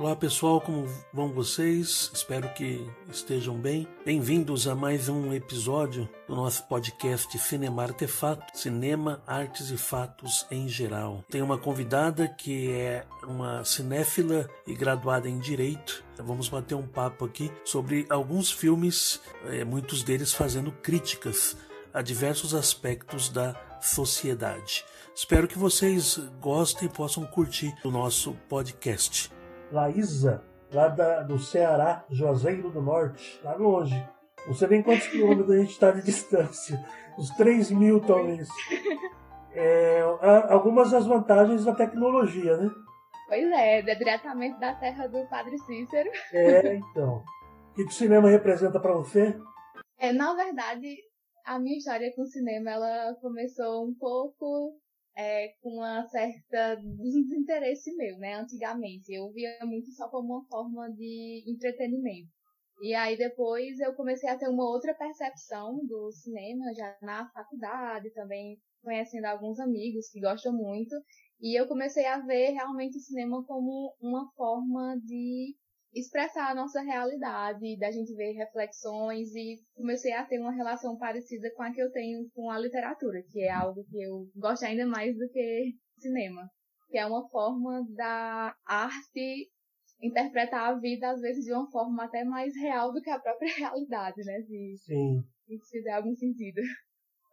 [0.00, 2.10] Olá pessoal, como vão vocês?
[2.14, 3.86] Espero que estejam bem.
[4.02, 10.66] Bem-vindos a mais um episódio do nosso podcast Cinema Artefato, Cinema, Artes e Fatos em
[10.70, 11.22] geral.
[11.28, 16.02] Tem uma convidada que é uma cinéfila e graduada em Direito.
[16.16, 21.58] Vamos bater um papo aqui sobre alguns filmes, eh, muitos deles fazendo críticas
[21.92, 24.82] a diversos aspectos da sociedade.
[25.14, 29.30] Espero que vocês gostem e possam curtir o nosso podcast.
[29.70, 30.42] Laísa,
[30.72, 34.02] lá da, do Ceará, Juazeiro do Norte, lá longe.
[34.46, 36.82] Não sei nem quantos quilômetros a gente está de distância.
[37.18, 38.48] Uns 3 mil, talvez.
[39.52, 40.00] É,
[40.48, 42.70] algumas das vantagens da tecnologia, né?
[43.28, 46.10] Pois é, é diretamente da terra do Padre Cícero.
[46.32, 47.22] É, então.
[47.70, 49.38] O que o cinema representa para você?
[49.98, 50.96] É, na verdade,
[51.44, 54.76] a minha história com o cinema, ela começou um pouco
[55.20, 58.36] é, com uma certa desinteresse meu, né?
[58.36, 62.30] Antigamente eu via muito só como uma forma de entretenimento.
[62.82, 68.10] E aí depois eu comecei a ter uma outra percepção do cinema já na faculdade,
[68.14, 70.96] também conhecendo alguns amigos que gostam muito,
[71.38, 75.54] e eu comecei a ver realmente o cinema como uma forma de
[75.92, 81.50] expressar a nossa realidade, da gente ver reflexões e comecei a ter uma relação parecida
[81.54, 84.86] com a que eu tenho com a literatura, que é algo que eu gosto ainda
[84.86, 86.48] mais do que cinema,
[86.88, 89.50] que é uma forma da arte
[90.02, 93.52] interpretar a vida às vezes de uma forma até mais real do que a própria
[93.58, 94.40] realidade, né?
[94.42, 95.22] Se, Sim.
[95.46, 96.60] Se fizer algum sentido.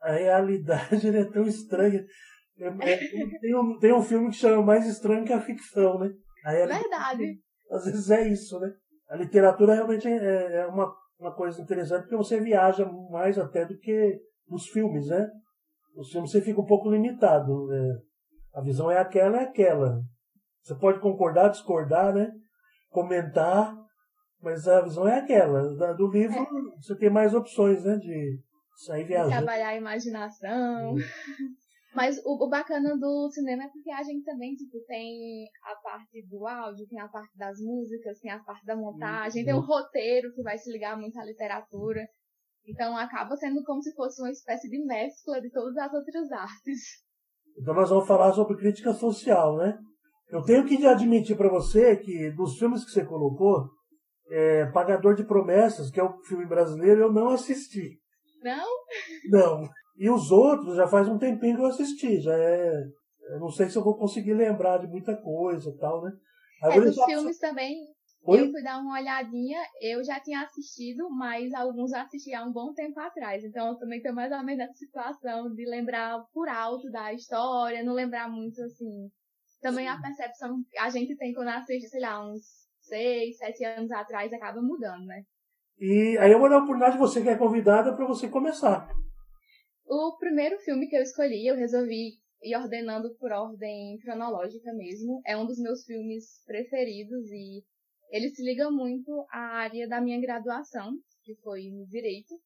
[0.02, 2.06] A realidade é tão estranha.
[2.60, 6.10] É, é, tem, um, tem um filme que chama Mais Estranho que a Ficção, né?
[6.44, 7.40] A Verdade
[7.72, 8.72] às vezes é isso, né?
[9.10, 13.78] A literatura realmente é, é uma, uma coisa interessante porque você viaja mais até do
[13.78, 15.30] que nos filmes, né?
[15.96, 17.68] Nos filmes você fica um pouco limitado.
[17.68, 17.98] Né?
[18.54, 20.02] A visão é aquela, é aquela.
[20.62, 22.32] Você pode concordar, discordar, né?
[22.90, 23.76] Comentar,
[24.42, 25.94] mas a visão é aquela.
[25.96, 26.46] Do livro é.
[26.82, 27.98] você tem mais opções, né?
[27.98, 28.40] De
[28.86, 29.32] sair viajando.
[29.32, 30.96] Trabalhar a imaginação.
[31.98, 36.24] Mas o, o, bacana do cinema é porque a gente também, tipo, tem a parte
[36.30, 40.32] do áudio, tem a parte das músicas, tem a parte da montagem, tem o roteiro
[40.36, 42.08] que vai se ligar muito à literatura.
[42.68, 47.02] Então acaba sendo como se fosse uma espécie de mescla de todas as outras artes.
[47.60, 49.76] Então nós vamos falar sobre crítica social, né?
[50.30, 53.72] Eu tenho que admitir para você que dos filmes que você colocou,
[54.30, 57.98] é, Pagador de Promessas, que é o filme brasileiro, eu não assisti.
[58.44, 58.68] Não?
[59.32, 59.68] Não.
[59.98, 62.84] E os outros já faz um tempinho que eu assisti, já é.
[63.32, 66.12] Eu não sei se eu vou conseguir lembrar de muita coisa e tal, né?
[66.62, 67.76] Agora, é, dos filmes também,
[68.24, 68.42] Oi?
[68.42, 72.74] eu fui dar uma olhadinha, eu já tinha assistido, mas alguns assisti há um bom
[72.74, 73.44] tempo atrás.
[73.44, 77.84] Então eu também tenho mais ou menos essa situação de lembrar por alto da história,
[77.84, 79.10] não lembrar muito assim.
[79.62, 79.92] Também Sim.
[79.92, 82.44] a percepção que a gente tem quando assiste, sei lá, uns
[82.82, 85.24] seis, sete anos atrás, acaba mudando, né?
[85.80, 88.88] E aí eu vou dar a oportunidade de você que é convidada para você começar.
[89.90, 95.22] O primeiro filme que eu escolhi, eu resolvi ir ordenando por ordem cronológica mesmo.
[95.26, 97.64] É um dos meus filmes preferidos e
[98.12, 100.92] ele se liga muito à área da minha graduação,
[101.24, 102.38] que foi no Direito,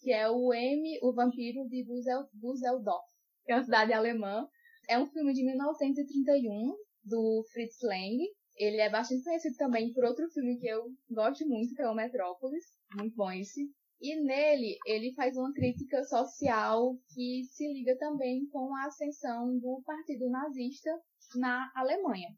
[0.00, 3.06] que é o M, o Vampiro de Düsseldorf,
[3.46, 4.46] que é uma cidade alemã.
[4.86, 8.18] É um filme de 1931, do Fritz Lang.
[8.58, 11.94] Ele é bastante conhecido também por outro filme que eu gosto muito, que é o
[11.94, 12.64] Metrópolis.
[12.94, 13.72] Muito bom esse.
[14.00, 19.82] E nele, ele faz uma crítica social que se liga também com a ascensão do
[19.84, 20.90] Partido Nazista
[21.34, 22.28] na Alemanha.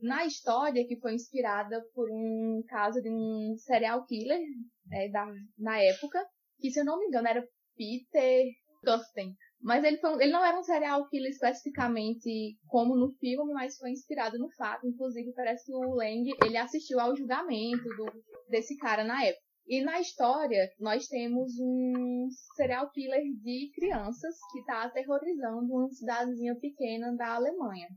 [0.00, 4.40] Na história, que foi inspirada por um caso de um serial killer
[4.86, 6.26] né, da, na época,
[6.58, 8.44] que se eu não me engano era Peter
[8.84, 9.34] Kusten.
[9.60, 13.90] Mas ele, foi, ele não era um serial killer especificamente como no filme, mas foi
[13.90, 14.86] inspirado no fato.
[14.86, 18.06] Inclusive, parece que o Lang ele assistiu ao julgamento do,
[18.48, 19.45] desse cara na época.
[19.68, 26.54] E na história, nós temos um serial killer de crianças que está aterrorizando uma cidadezinha
[26.54, 27.88] pequena da Alemanha.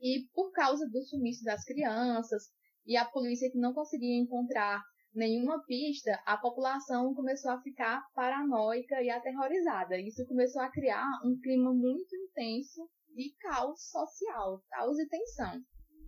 [0.00, 2.44] E por causa do sumiço das crianças
[2.86, 4.82] e a polícia que não conseguia encontrar
[5.14, 10.00] nenhuma pista, a população começou a ficar paranoica e aterrorizada.
[10.00, 15.60] Isso começou a criar um clima muito intenso de caos social, caos e tensão.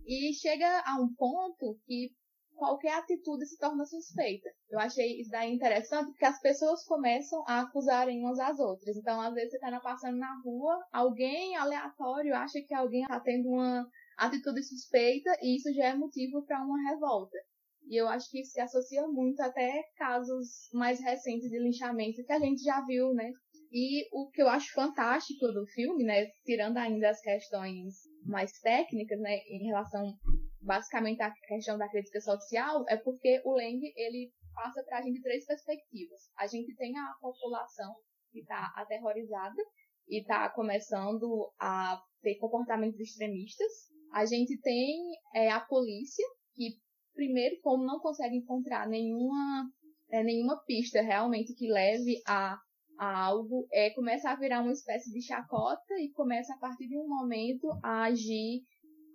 [0.03, 2.09] E chega a um ponto que
[2.61, 4.47] qualquer atitude se torna suspeita.
[4.69, 8.95] Eu achei isso daí interessante porque as pessoas começam a acusarem umas às outras.
[8.95, 13.49] Então, às vezes você está passando na rua, alguém aleatório acha que alguém está tendo
[13.49, 13.83] uma
[14.15, 17.35] atitude suspeita e isso já é motivo para uma revolta.
[17.89, 22.31] E eu acho que isso se associa muito até casos mais recentes de linchamento que
[22.31, 23.31] a gente já viu, né?
[23.71, 29.19] E o que eu acho fantástico do filme, né, tirando ainda as questões mais técnicas,
[29.19, 30.13] né, em relação
[30.61, 35.21] basicamente a questão da crítica social, é porque o Leng, ele passa para a gente
[35.21, 36.21] três perspectivas.
[36.37, 37.95] A gente tem a população
[38.31, 39.61] que está aterrorizada
[40.07, 43.71] e está começando a ter comportamentos extremistas.
[44.13, 46.77] A gente tem é, a polícia, que
[47.13, 49.69] primeiro, como não consegue encontrar nenhuma,
[50.09, 52.57] é, nenhuma pista realmente que leve a,
[52.99, 56.97] a algo, é, começa a virar uma espécie de chacota e começa a partir de
[56.97, 58.61] um momento a agir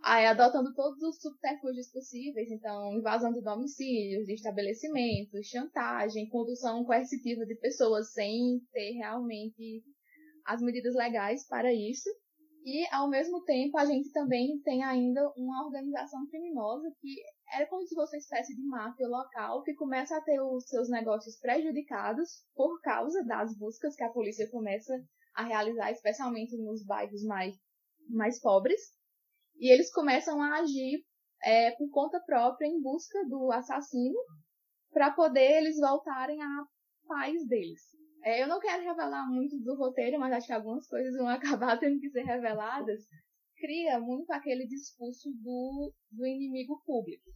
[0.08, 7.44] Aí, adotando todos os subterfúgios possíveis, então, invasão de domicílios, de estabelecimentos, chantagem, condução coercitiva
[7.44, 9.82] de pessoas sem ter realmente
[10.44, 12.08] as medidas legais para isso.
[12.64, 17.17] E, ao mesmo tempo, a gente também tem ainda uma organização criminosa que
[17.52, 20.88] era como se fosse uma espécie de máfia local que começa a ter os seus
[20.88, 24.94] negócios prejudicados por causa das buscas que a polícia começa
[25.35, 27.56] a realizar, especialmente nos bairros mais,
[28.09, 28.81] mais pobres.
[29.58, 31.05] E eles começam a agir
[31.43, 34.19] é, por conta própria em busca do assassino
[34.93, 36.64] para poder eles voltarem à
[37.06, 37.81] paz deles.
[38.25, 41.79] É, eu não quero revelar muito do roteiro, mas acho que algumas coisas vão acabar
[41.79, 43.03] tendo que ser reveladas.
[43.56, 47.31] Cria muito aquele discurso do, do inimigo público,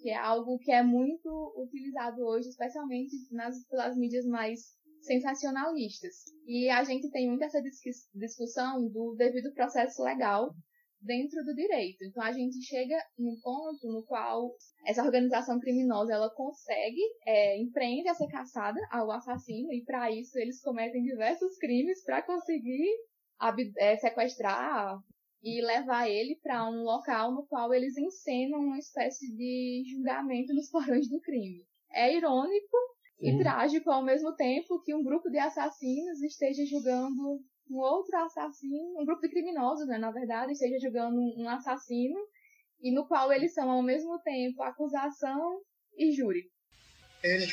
[0.00, 4.60] que é algo que é muito utilizado hoje, especialmente nas, pelas mídias mais
[5.00, 6.14] sensacionalistas.
[6.46, 7.62] E a gente tem muito essa
[8.14, 10.54] discussão do devido processo legal
[11.02, 12.04] dentro do direito.
[12.04, 14.54] Então a gente chega num ponto no qual
[14.86, 20.62] essa organização criminosa ela consegue é, empreende essa caçada ao assassino e para isso eles
[20.62, 22.88] cometem diversos crimes para conseguir
[23.78, 24.98] é, sequestrar
[25.42, 30.70] e levar ele para um local no qual eles encenam uma espécie de julgamento nos
[30.70, 31.64] porões do crime.
[31.90, 32.76] É irônico
[33.20, 39.00] e trágico ao mesmo tempo que um grupo de assassinos esteja julgando um outro assassino,
[39.00, 42.18] um grupo de criminosos, né, na verdade, esteja julgando um assassino,
[42.80, 45.62] e no qual eles são ao mesmo tempo acusação
[45.96, 46.50] e júri.
[47.22, 47.46] Ele.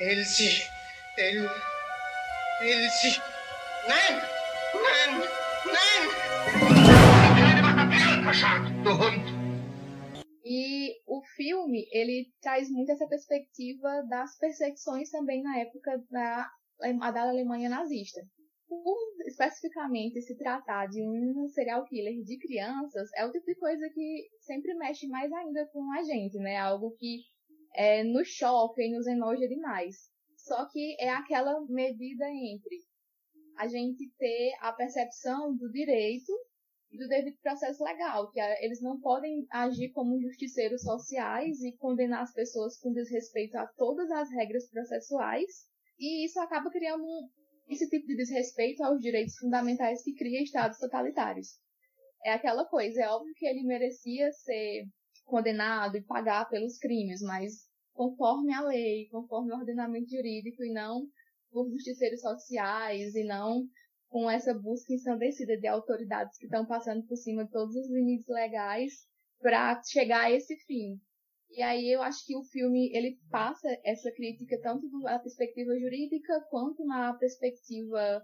[0.00, 0.62] Ele se.
[1.16, 1.48] Ele.
[2.60, 3.20] Ele se.
[3.88, 4.20] Nein!
[4.74, 5.20] Nein!
[5.66, 6.24] Nein!
[10.44, 16.50] E o filme, ele traz muito essa perspectiva das perseguições também na época da,
[17.12, 18.20] da Alemanha nazista
[18.68, 18.96] por
[19.26, 24.28] especificamente se tratar de um serial killer de crianças, é o tipo de coisa que
[24.40, 26.56] sempre mexe mais ainda com a gente, né?
[26.56, 27.22] Algo que
[27.74, 29.96] é, nos choca e nos enoja demais.
[30.36, 32.76] Só que é aquela medida entre
[33.56, 36.32] a gente ter a percepção do direito
[36.90, 42.22] e do devido processo legal, que eles não podem agir como justiceiros sociais e condenar
[42.22, 45.68] as pessoas com desrespeito a todas as regras processuais,
[45.98, 47.04] e isso acaba criando
[47.68, 51.58] esse tipo de desrespeito aos direitos fundamentais que cria estados totalitários.
[52.24, 54.86] É aquela coisa, é óbvio que ele merecia ser
[55.24, 57.52] condenado e pagar pelos crimes, mas
[57.92, 61.06] conforme a lei, conforme o ordenamento jurídico e não
[61.50, 63.64] por justiceiros sociais e não
[64.08, 68.26] com essa busca ensandecida de autoridades que estão passando por cima de todos os limites
[68.28, 68.92] legais
[69.40, 71.00] para chegar a esse fim.
[71.56, 76.40] E aí eu acho que o filme ele passa essa crítica tanto na perspectiva jurídica
[76.50, 78.20] quanto na perspectiva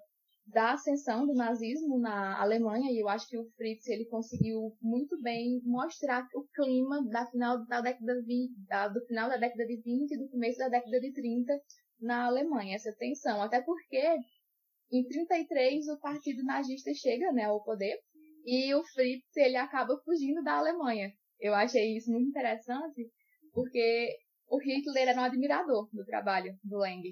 [0.46, 5.20] da ascensão do nazismo na Alemanha e eu acho que o Fritz ele conseguiu muito
[5.22, 9.76] bem mostrar o clima da final da década de, da, do final da década de
[9.76, 11.52] 20 e do começo da década de 30
[12.00, 14.02] na Alemanha, essa tensão, até porque
[14.90, 17.96] em 33 o partido nazista chega, né, ao poder
[18.44, 21.12] e o Fritz ele acaba fugindo da Alemanha.
[21.38, 23.08] Eu achei isso muito interessante
[23.60, 24.16] porque
[24.48, 27.02] o Hitler era um admirador do trabalho do Lang,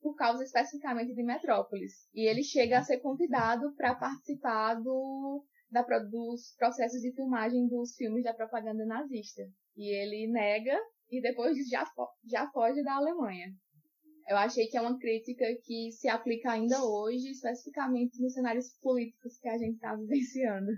[0.00, 2.08] por causa especificamente de Metrópolis.
[2.14, 7.94] E ele chega a ser convidado para participar do, da, dos processos de filmagem dos
[7.94, 9.42] filmes da propaganda nazista.
[9.76, 10.78] E ele nega
[11.10, 11.84] e depois já,
[12.24, 13.52] já foge da Alemanha.
[14.26, 19.38] Eu achei que é uma crítica que se aplica ainda hoje, especificamente nos cenários políticos
[19.38, 20.70] que a gente está vivenciando.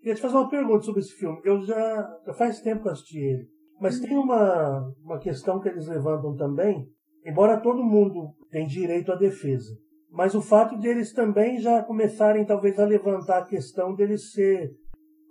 [0.00, 1.40] Queria te fazer uma pergunta sobre esse filme.
[1.44, 3.55] Eu já, já faz tempo que assisti ele.
[3.80, 6.86] Mas tem uma, uma questão que eles levantam também,
[7.24, 9.76] embora todo mundo tem direito à defesa,
[10.10, 14.70] mas o fato de eles também já começarem talvez a levantar a questão deles ser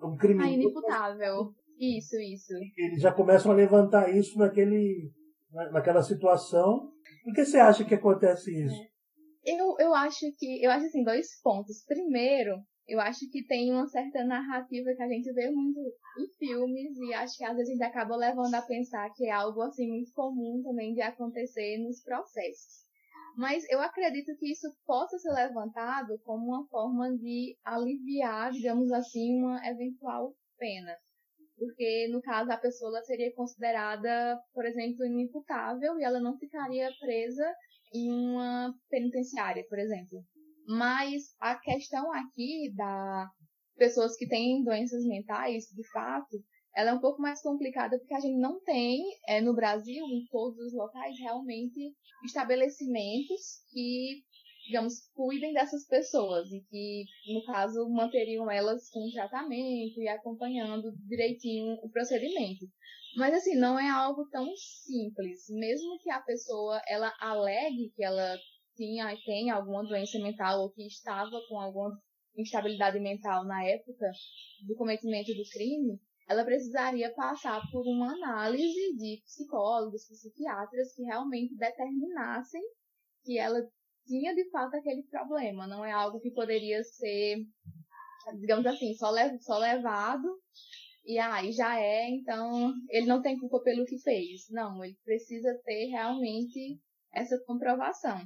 [0.04, 0.50] um criminoso.
[0.50, 1.54] Ah, inimputável.
[1.80, 2.54] Isso, isso.
[2.78, 5.12] Eles já começam a levantar isso naquele,
[5.72, 6.92] naquela situação.
[7.24, 8.76] Por que você acha que acontece isso?
[8.76, 8.96] É.
[9.46, 10.64] Eu, eu acho que.
[10.64, 11.84] Eu acho assim, dois pontos.
[11.86, 12.56] Primeiro,
[12.88, 15.80] eu acho que tem uma certa narrativa que a gente vê muito
[16.20, 19.32] em filmes e acho que às vezes a gente acaba levando a pensar que é
[19.32, 22.86] algo assim muito comum também de acontecer nos processos.
[23.36, 29.40] Mas eu acredito que isso possa ser levantado como uma forma de aliviar, digamos assim,
[29.40, 30.96] uma eventual pena.
[31.58, 37.46] porque no caso a pessoa seria considerada, por exemplo, inimputável e ela não ficaria presa
[37.94, 40.24] em uma penitenciária, por exemplo.
[40.68, 43.30] Mas a questão aqui da
[43.78, 46.38] pessoas que têm doenças mentais, de fato,
[46.76, 50.26] ela é um pouco mais complicada porque a gente não tem, é, no Brasil, em
[50.30, 51.94] todos os locais, realmente
[52.26, 54.24] estabelecimentos que,
[54.66, 61.76] digamos, cuidem dessas pessoas e que, no caso, manteriam elas com tratamento e acompanhando direitinho
[61.82, 62.66] o procedimento.
[63.16, 65.46] Mas, assim, não é algo tão simples.
[65.50, 68.38] Mesmo que a pessoa, ela alegue que ela
[68.76, 71.98] tinha, tem alguma doença mental ou que estava com alguma
[72.38, 74.10] instabilidade mental na época
[74.68, 81.56] do cometimento do crime, ela precisaria passar por uma análise de psicólogos, psiquiatras que realmente
[81.56, 82.62] determinassem
[83.24, 83.60] que ela
[84.06, 85.68] tinha de fato aquele problema.
[85.68, 87.38] Não é algo que poderia ser,
[88.40, 90.28] digamos assim, só, só levado
[91.06, 94.50] e aí ah, já é, então ele não tem culpa pelo que fez.
[94.50, 96.80] Não, ele precisa ter realmente
[97.14, 98.20] essa comprovação.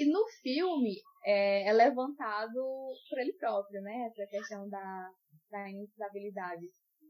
[0.00, 0.94] E no filme
[1.26, 2.54] é, é levantado
[3.10, 4.06] por ele próprio, né?
[4.06, 5.10] Essa questão da,
[5.50, 6.66] da instabilidade.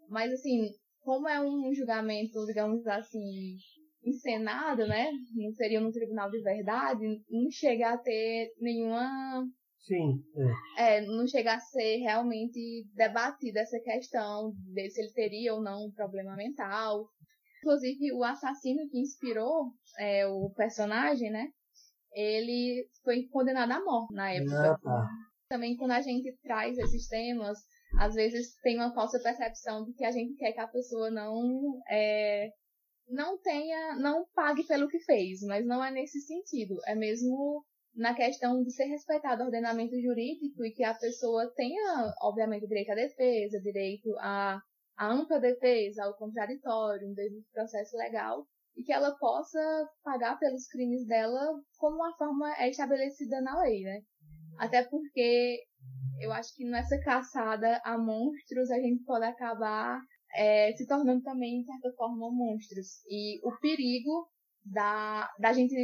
[0.09, 3.56] Mas, assim, como é um julgamento, digamos assim,
[4.04, 5.12] encenado, né?
[5.37, 9.47] Não seria no tribunal de verdade, não chega a ter nenhuma.
[9.78, 10.20] Sim.
[10.76, 10.97] É.
[10.97, 15.87] é, não chega a ser realmente debatida essa questão de se ele teria ou não
[15.87, 17.09] um problema mental.
[17.59, 21.50] Inclusive, o assassino que inspirou é, o personagem, né?
[22.12, 24.72] Ele foi condenado à morte na época.
[24.72, 25.08] Ah, tá.
[25.48, 27.58] Também quando a gente traz esses temas
[27.98, 31.80] às vezes tem uma falsa percepção de que a gente quer que a pessoa não
[31.88, 32.50] é,
[33.08, 36.76] não tenha, não pague pelo que fez, mas não é nesse sentido.
[36.86, 37.64] É mesmo
[37.94, 42.92] na questão de ser respeitado o ordenamento jurídico e que a pessoa tenha, obviamente, direito
[42.92, 44.60] à defesa, direito à,
[44.96, 48.46] à ampla defesa, ao contraditório, um devido processo legal,
[48.76, 49.60] e que ela possa
[50.02, 51.40] pagar pelos crimes dela
[51.78, 54.00] como uma forma é estabelecida na lei, né?
[54.58, 55.58] Até porque
[56.20, 60.00] eu acho que nessa caçada a monstros a gente pode acabar
[60.34, 63.02] é, se tornando também, de certa forma, monstros.
[63.08, 64.28] E o perigo
[64.64, 65.74] da, da gente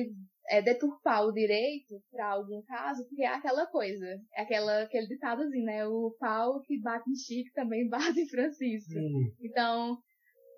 [0.48, 5.64] é, deturpar o direito para algum caso, porque é aquela coisa, é aquela, aquele ditadozinho,
[5.64, 5.86] né?
[5.86, 8.92] O pau que bate em Chico também bate em Francisco.
[8.92, 9.34] Sim.
[9.40, 9.98] Então,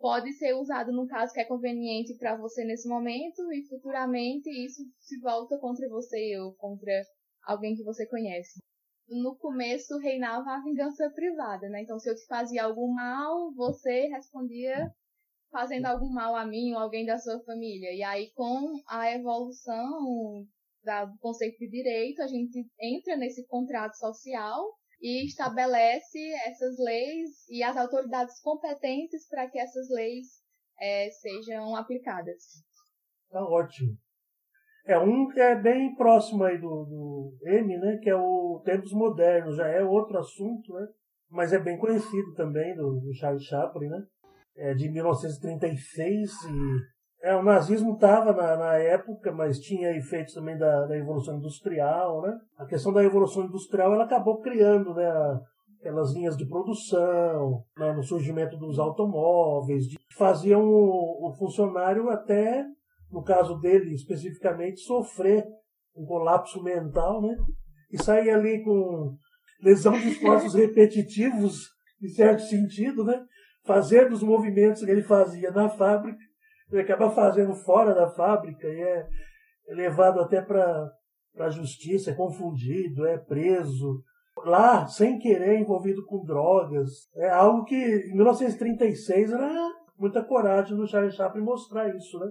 [0.01, 4.83] pode ser usado num caso que é conveniente para você nesse momento e futuramente isso
[4.99, 6.93] se volta contra você ou contra
[7.47, 8.61] alguém que você conhece
[9.09, 11.83] no começo reinava a vingança privada, né?
[11.83, 14.93] Então, se eu te fazia algum mal, você respondia
[15.51, 17.93] fazendo algum mal a mim ou alguém da sua família.
[17.93, 20.47] E aí, com a evolução
[20.85, 27.63] do conceito de direito, a gente entra nesse contrato social e estabelece essas leis e
[27.63, 30.27] as autoridades competentes para que essas leis
[30.81, 32.65] é, sejam aplicadas.
[33.31, 33.97] Tá ótimo.
[34.87, 37.99] É um que é bem próximo aí do, do M, né?
[38.03, 40.87] Que é o Tempos Modernos, já é outro assunto, né?
[41.31, 44.03] Mas é bem conhecido também do, do Charles Chaplin, né?
[44.57, 50.57] É de 1936 e é, o nazismo estava na, na, época, mas tinha efeitos também
[50.57, 52.39] da, da evolução industrial, né?
[52.57, 55.11] A questão da evolução industrial ela acabou criando, né?
[55.81, 62.67] aquelas linhas de produção, né, no surgimento dos automóveis, de, faziam o, o funcionário até
[63.11, 65.45] no caso dele especificamente, sofrer
[65.97, 67.37] um colapso mental, né?
[67.91, 69.17] E sair ali com
[69.63, 71.69] lesão de esforços repetitivos,
[72.03, 73.21] em certo sentido, né?
[73.65, 76.19] Fazer dos movimentos que ele fazia na fábrica,
[76.71, 79.07] ele acaba fazendo fora da fábrica e é
[79.69, 80.91] levado até para
[81.39, 84.03] a justiça, é confundido, é preso.
[84.45, 87.09] Lá, sem querer, envolvido com drogas.
[87.17, 89.51] É algo que, em 1936, era
[89.99, 92.31] muita coragem do Charles Chaplin mostrar isso, né?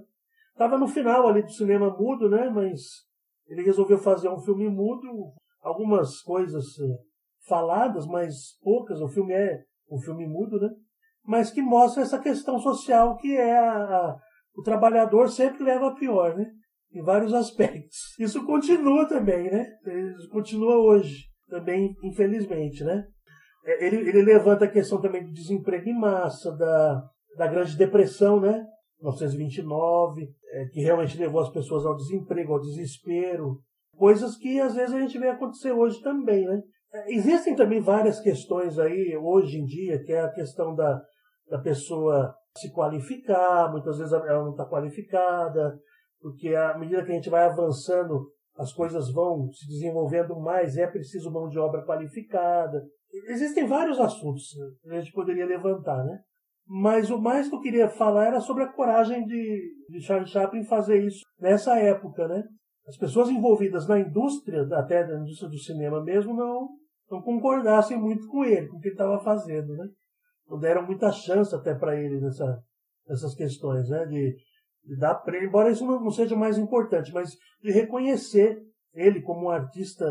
[0.52, 2.50] Estava no final ali do cinema mudo, né?
[2.50, 2.82] Mas
[3.48, 6.98] ele resolveu fazer um filme mudo, algumas coisas eh,
[7.48, 9.02] faladas, mas poucas.
[9.02, 10.70] O filme é um filme mudo, né?
[11.26, 14.20] Mas que mostra essa questão social que é a, a
[14.58, 16.46] o trabalhador sempre leva a pior, né?
[16.92, 18.16] Em vários aspectos.
[18.20, 19.68] Isso continua também, né?
[20.18, 23.06] Isso continua hoje, também, infelizmente, né?
[23.66, 27.04] É, ele, ele levanta a questão também do desemprego em massa, da,
[27.38, 28.66] da grande depressão, né?
[29.00, 33.60] 1929, é, que realmente levou as pessoas ao desemprego, ao desespero,
[33.96, 36.62] coisas que às vezes a gente vê acontecer hoje também, né?
[36.94, 41.00] É, existem também várias questões aí hoje em dia, que é a questão da,
[41.48, 45.80] da pessoa se qualificar, muitas vezes ela não está qualificada,
[46.20, 50.88] porque à medida que a gente vai avançando, as coisas vão se desenvolvendo mais, é
[50.88, 52.84] preciso mão de obra qualificada.
[53.30, 54.44] Existem vários assuntos
[54.82, 56.20] que a gente poderia levantar, né?
[56.68, 60.66] Mas o mais que eu queria falar era sobre a coragem de, de Charles Chaplin
[60.66, 62.44] fazer isso nessa época, né?
[62.86, 66.68] As pessoas envolvidas na indústria, até na indústria do cinema mesmo, não,
[67.10, 69.88] não concordassem muito com ele, com o que ele estava fazendo, né?
[70.50, 72.64] Não deram muita chance até para ele nessa,
[73.08, 74.06] nessas questões, né?
[74.06, 74.36] De,
[74.86, 78.62] de dar para ele, embora isso não, não seja mais importante, mas de reconhecer
[78.94, 80.06] ele como um artista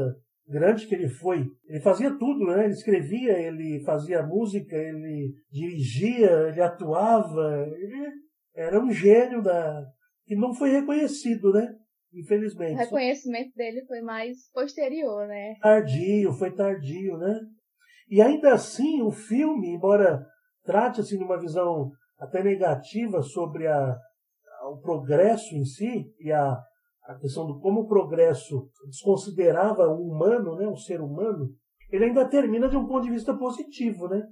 [0.49, 1.51] grande que ele foi.
[1.67, 2.65] Ele fazia tudo, né?
[2.65, 7.67] Ele escrevia, ele fazia música, ele dirigia, ele atuava.
[7.77, 8.11] Ele
[8.55, 9.85] era um gênio da
[10.25, 11.75] que não foi reconhecido, né?
[12.13, 12.75] Infelizmente.
[12.75, 15.55] O reconhecimento dele foi mais posterior, né?
[15.61, 17.41] Tardio, foi tardio, né?
[18.09, 20.25] E ainda assim, o filme, embora
[20.65, 23.97] trate assim de uma visão até negativa sobre a,
[24.71, 26.57] o progresso em si e a
[27.07, 31.49] a questão do como o progresso desconsiderava o humano, né, o ser humano,
[31.91, 34.23] ele ainda termina de um ponto de vista positivo, né?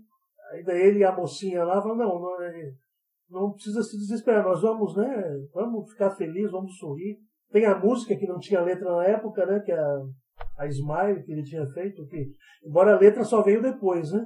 [0.53, 2.73] Ainda ele e a mocinha lá falam, não, não, é,
[3.31, 5.07] não precisa se desesperar, nós vamos, né,
[5.53, 7.17] vamos ficar felizes, vamos sorrir.
[7.51, 10.03] Tem a música que não tinha letra na época, né, que é a,
[10.57, 12.33] a Smile que ele tinha feito, que
[12.65, 14.25] embora a letra só veio depois, né?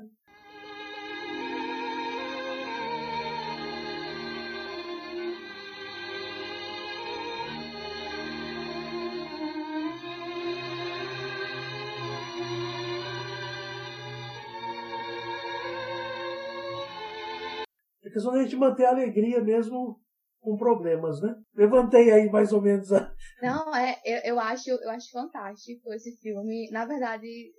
[18.04, 20.00] É questão da gente manter a alegria mesmo
[20.48, 21.34] com problemas, né?
[21.54, 23.14] Levantei aí mais ou menos a.
[23.42, 26.70] Não, é, eu, eu acho, eu acho fantástico esse filme.
[26.70, 27.52] Na verdade,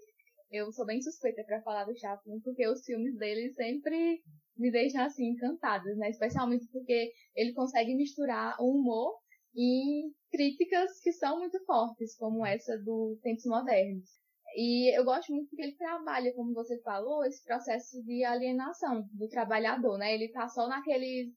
[0.51, 4.21] eu sou bem suspeita para falar do Chaplin, porque os filmes dele sempre
[4.57, 6.09] me deixam assim encantados, né?
[6.09, 9.19] Especialmente porque ele consegue misturar o humor
[9.55, 14.09] e críticas que são muito fortes, como essa do Tempos Modernos.
[14.55, 19.27] E eu gosto muito que ele trabalha, como você falou, esse processo de alienação do
[19.27, 20.15] trabalhador, né?
[20.15, 21.31] Ele tá só naquele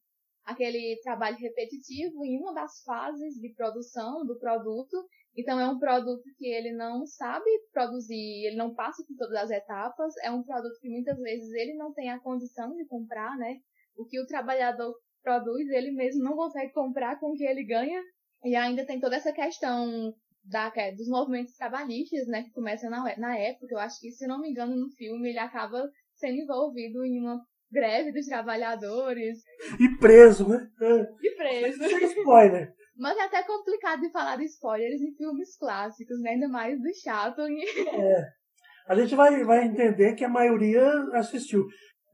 [0.45, 4.97] aquele trabalho repetitivo em uma das fases de produção do produto.
[5.37, 9.51] Então é um produto que ele não sabe produzir, ele não passa por todas as
[9.51, 13.59] etapas, é um produto que muitas vezes ele não tem a condição de comprar, né?
[13.97, 18.03] O que o trabalhador produz, ele mesmo não consegue comprar com o que ele ganha.
[18.45, 20.13] E ainda tem toda essa questão
[20.45, 23.69] da, é, dos movimentos trabalhistas, né, que começam na, na época.
[23.71, 27.41] Eu acho que, se não me engano, no filme ele acaba sendo envolvido em uma
[27.73, 29.39] greve dos trabalhadores.
[29.81, 30.69] E preso, né?
[30.81, 31.07] É.
[31.23, 31.79] E preso.
[31.79, 32.73] Sem spoiler.
[32.97, 36.31] Mas é até complicado de falar de spoilers em filmes clássicos, né?
[36.31, 37.57] ainda mais do Chaplin.
[37.89, 38.43] É.
[38.89, 41.65] A gente vai, vai entender que a maioria assistiu.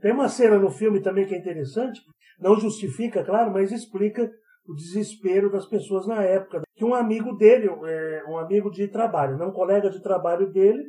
[0.01, 2.01] Tem uma cena no filme também que é interessante,
[2.39, 4.31] não justifica, claro, mas explica
[4.69, 6.63] o desespero das pessoas na época.
[6.77, 10.85] Que um amigo dele, é, um amigo de trabalho, né, um colega de trabalho dele,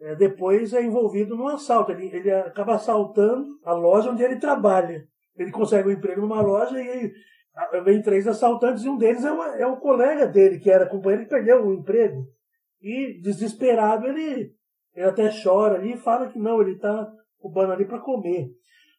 [0.00, 1.92] é, depois é envolvido num assalto.
[1.92, 5.06] Ele, ele acaba assaltando a loja onde ele trabalha.
[5.36, 7.12] Ele consegue um emprego numa loja e
[7.84, 11.30] vem três assaltantes e um deles é, é um colega dele, que era companheiro, que
[11.30, 12.26] perdeu o emprego.
[12.80, 14.52] E, desesperado, ele,
[14.94, 18.48] ele até chora ali e fala que não, ele está roubando ali para comer.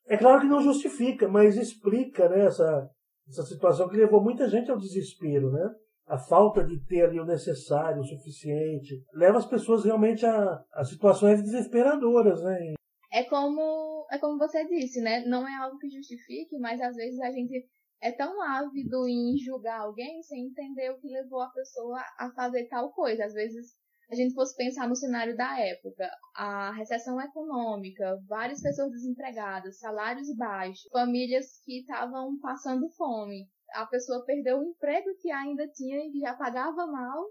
[0.07, 2.89] É claro que não justifica, mas explica né, essa,
[3.27, 5.69] essa situação que levou muita gente ao desespero, né?
[6.07, 10.83] A falta de ter ali o necessário, o suficiente, leva as pessoas realmente a, a
[10.83, 12.75] situações desesperadoras, né?
[13.11, 15.25] É como, é como você disse, né?
[15.25, 17.67] Não é algo que justifique, mas às vezes a gente
[18.01, 22.67] é tão ávido em julgar alguém sem entender o que levou a pessoa a fazer
[22.67, 23.25] tal coisa.
[23.25, 23.73] Às vezes
[24.11, 30.27] a gente fosse pensar no cenário da época, a recessão econômica, várias pessoas desempregadas, salários
[30.35, 36.19] baixos, famílias que estavam passando fome, a pessoa perdeu o emprego que ainda tinha e
[36.19, 37.25] já pagava mal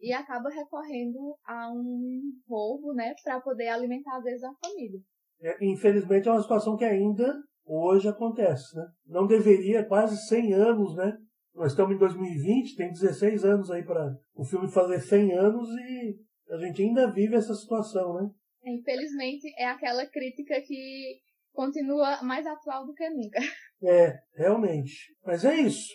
[0.00, 5.00] e acaba recorrendo a um roubo, né, para poder alimentar às vezes a família.
[5.42, 8.86] É, infelizmente é uma situação que ainda hoje acontece, né?
[9.06, 11.16] Não deveria, quase 100 anos, né?
[11.54, 16.16] Nós estamos em 2020, tem 16 anos aí para o filme fazer 100 anos e
[16.50, 18.30] a gente ainda vive essa situação, né?
[18.64, 21.20] Infelizmente, é aquela crítica que
[21.52, 23.38] continua mais atual do que nunca.
[23.82, 25.10] É, realmente.
[25.24, 25.88] Mas é isso.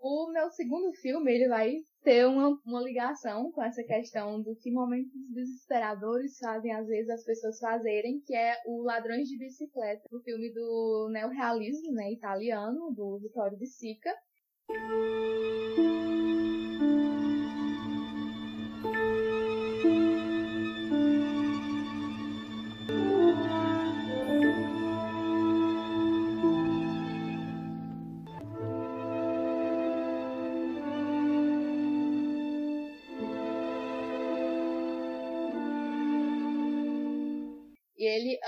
[0.00, 4.70] O meu segundo filme, ele vai ter uma, uma ligação com essa questão do que
[4.72, 10.20] momentos desesperadores fazem, às vezes, as pessoas fazerem, que é o Ladrões de Bicicleta, o
[10.22, 14.12] filme do neorrealismo, né, italiano, do Vittorio De Sica.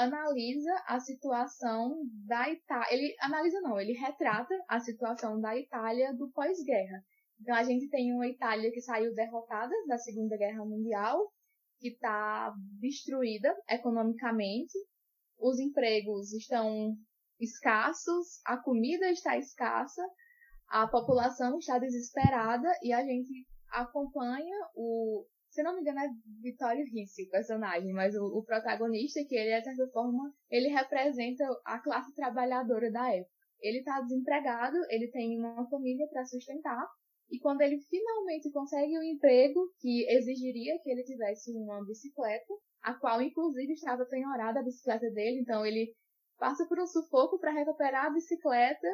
[0.06, 2.94] Analisa a situação da Itália.
[2.94, 7.02] Ele analisa não, ele retrata a situação da Itália do pós-guerra.
[7.40, 11.18] Então a gente tem uma Itália que saiu derrotada da Segunda Guerra Mundial,
[11.78, 14.72] que está destruída economicamente,
[15.38, 16.96] os empregos estão
[17.38, 20.02] escassos, a comida está escassa,
[20.68, 25.26] a população está desesperada e a gente acompanha o.
[25.56, 26.10] Se não me engano, é
[26.42, 31.44] Vitório Ricci, o personagem, mas o, o protagonista, que ele, de certa forma, ele representa
[31.64, 33.32] a classe trabalhadora da época.
[33.62, 36.86] Ele está desempregado, ele tem uma família para sustentar,
[37.30, 42.52] e quando ele finalmente consegue o um emprego que exigiria que ele tivesse uma bicicleta,
[42.82, 45.90] a qual inclusive estava penhorada a bicicleta dele, então ele
[46.38, 48.88] passa por um sufoco para recuperar a bicicleta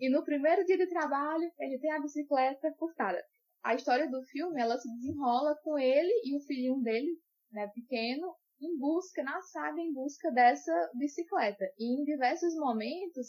[0.00, 3.20] e no primeiro dia de trabalho ele tem a bicicleta furtada.
[3.62, 7.18] A história do filme ela se desenrola com ele e o filhinho dele,
[7.50, 11.64] né, pequeno, em busca na saga em busca dessa bicicleta.
[11.78, 13.26] E em diversos momentos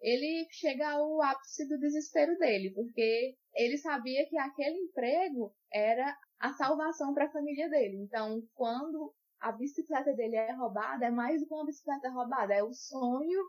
[0.00, 6.52] ele chega ao ápice do desespero dele, porque ele sabia que aquele emprego era a
[6.54, 7.98] salvação para a família dele.
[7.98, 12.62] Então, quando a bicicleta dele é roubada, é mais do que uma bicicleta roubada, é
[12.62, 13.40] o sonho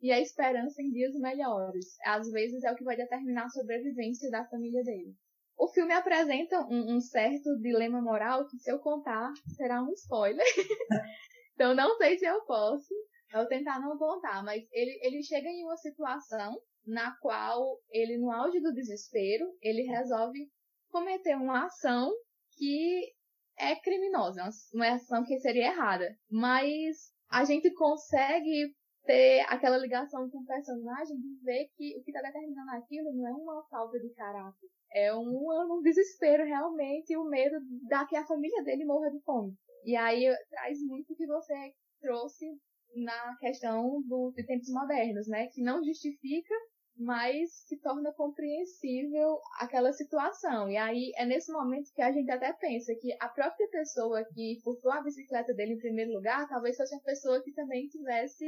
[0.00, 1.96] e a esperança em dias melhores.
[2.04, 5.14] Às vezes é o que vai determinar a sobrevivência da família dele.
[5.60, 10.42] O filme apresenta um, um certo dilema moral que, se eu contar, será um spoiler.
[11.52, 12.94] então, não sei se eu posso.
[13.30, 18.16] Eu vou tentar não contar, mas ele, ele chega em uma situação na qual ele,
[18.16, 20.50] no auge do desespero, ele resolve
[20.90, 22.10] cometer uma ação
[22.56, 23.12] que
[23.58, 26.08] é criminosa, uma ação que seria errada.
[26.30, 32.10] Mas a gente consegue ter aquela ligação com o personagem de ver que o que
[32.10, 37.16] está determinando aquilo não é uma falta de caráter, é um, um desespero realmente e
[37.16, 37.56] o medo
[37.88, 39.54] da que a família dele morra de fome.
[39.84, 41.54] E aí traz muito o que você
[42.00, 42.46] trouxe
[42.94, 45.46] na questão do, de tempos modernos, né?
[45.48, 46.54] Que não justifica,
[46.96, 50.68] mas se torna compreensível aquela situação.
[50.68, 54.60] E aí é nesse momento que a gente até pensa que a própria pessoa que
[54.62, 58.44] furtou a bicicleta dele em primeiro lugar, talvez fosse a pessoa que também tivesse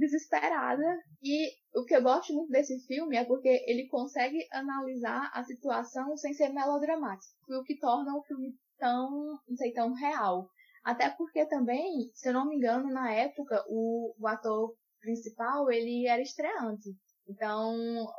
[0.00, 0.82] desesperada.
[1.22, 6.16] E o que eu gosto muito desse filme é porque ele consegue analisar a situação
[6.16, 10.48] sem ser melodramático, o que torna o filme tão, não sei, tão real.
[10.82, 16.08] Até porque também, se eu não me engano, na época, o, o ator principal, ele
[16.08, 16.90] era estreante.
[17.28, 17.72] Então,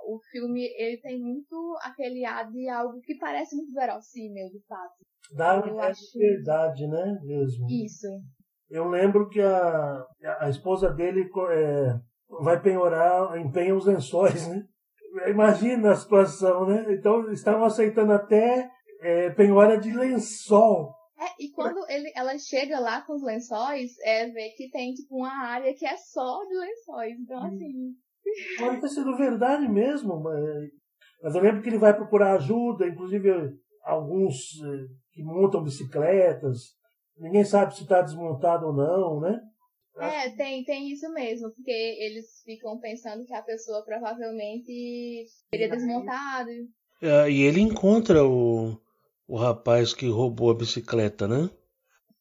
[0.05, 5.03] o filme, ele tem muito aquele ar de algo que parece muito verossímil, de fato.
[5.35, 6.17] Dá uma acho...
[6.17, 7.67] verdade, né, mesmo.
[7.69, 8.07] Isso.
[8.71, 10.05] Eu lembro que a,
[10.39, 11.99] a esposa dele é,
[12.41, 14.63] vai penhorar, empenha os lençóis, né?
[15.27, 16.85] Imagina a situação, né?
[16.93, 18.69] Então, estavam aceitando até
[19.01, 20.95] é, penhora de lençol.
[21.19, 25.17] É, e quando ele, ela chega lá com os lençóis, é ver que tem tipo
[25.17, 27.19] uma área que é só de lençóis.
[27.19, 27.93] Então, assim.
[28.57, 30.41] Pode ter sido verdade mesmo, mas,
[31.21, 33.29] mas eu lembro que ele vai procurar ajuda, inclusive
[33.83, 36.79] alguns eh, que montam bicicletas.
[37.17, 39.41] Ninguém sabe se está desmontado ou não, né?
[39.97, 46.49] É, tem, tem isso mesmo, porque eles ficam pensando que a pessoa provavelmente teria desmontado.
[47.01, 48.79] É, e ele encontra o,
[49.27, 51.49] o rapaz que roubou a bicicleta, né?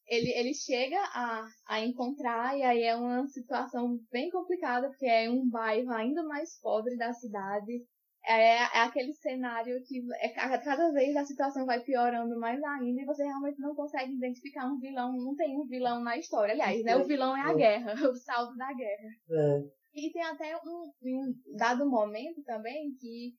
[0.07, 5.29] Ele, ele chega a, a encontrar, e aí é uma situação bem complicada, porque é
[5.29, 7.81] um bairro ainda mais pobre da cidade.
[8.23, 13.05] É, é aquele cenário que é, cada vez a situação vai piorando mais ainda e
[13.05, 15.11] você realmente não consegue identificar um vilão.
[15.13, 16.53] Não tem um vilão na história.
[16.53, 19.09] Aliás, né, o vilão é a guerra, o saldo da guerra.
[19.29, 19.81] É.
[19.93, 23.33] E tem até um, um dado momento também que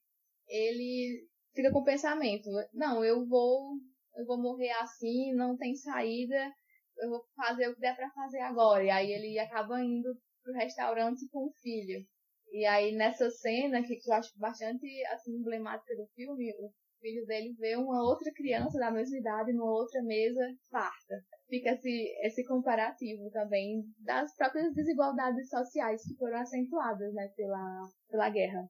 [0.49, 3.75] ele fica com o pensamento, não, eu vou,
[4.17, 6.53] eu vou morrer assim, não tem saída,
[6.99, 8.85] eu vou fazer o que der para fazer agora.
[8.85, 12.05] E aí ele acaba indo pro restaurante com o filho.
[12.53, 17.55] E aí nessa cena, que eu acho bastante assim, emblemática do filme, o filho dele
[17.59, 21.17] vê uma outra criança da mesma idade numa outra mesa farta.
[21.49, 28.29] Fica esse, esse comparativo também das próprias desigualdades sociais que foram acentuadas né, pela, pela
[28.29, 28.69] guerra.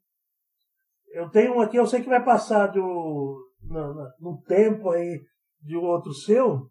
[1.12, 5.21] Eu tenho um aqui, eu sei que vai passar do, no, no tempo aí
[5.61, 6.71] de um outro seu.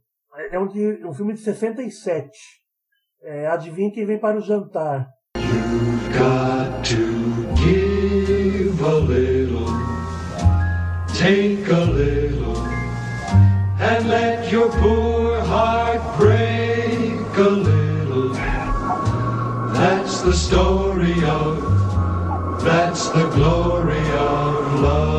[0.49, 2.29] É um, de, um filme de 67.
[3.21, 5.07] É, adivinha quem vem para o jantar.
[5.35, 9.67] You've got to give a little,
[11.13, 12.57] take a little,
[13.79, 18.29] and let your poor heart break a little.
[19.73, 21.69] That's the story of
[22.63, 25.11] That's the glory of love.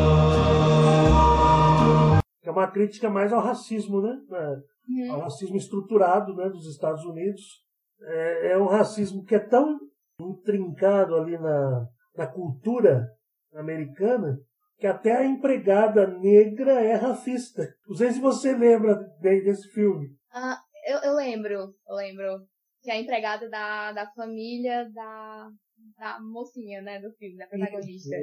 [2.43, 4.17] É uma crítica mais ao racismo, né?
[4.31, 5.11] É, uhum.
[5.11, 7.63] Ao racismo estruturado né, dos Estados Unidos.
[8.05, 9.79] é, é um racismo que é tão
[10.29, 13.07] intrincado ali na, na cultura
[13.53, 14.37] americana
[14.77, 17.73] que até a empregada negra é racista.
[17.87, 20.09] Não sei se você lembra bem desse filme.
[20.29, 22.45] Ah, eu, eu lembro, eu lembro.
[22.81, 25.49] Que é a empregada da, da família da,
[25.97, 28.13] da mocinha, né, do filme, da protagonista.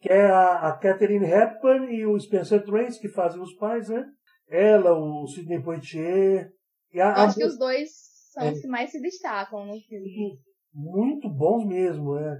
[0.00, 4.04] Que é a, a Catherine Hepburn e o Spencer Tracy, que fazem os pais, né?
[4.48, 6.52] Ela, o Sidney Poitier.
[6.92, 7.40] E a, acho a...
[7.40, 7.88] que os dois
[8.32, 8.52] são é.
[8.52, 10.38] os que mais se destacam no filme.
[10.72, 12.38] Muito bons mesmo, é.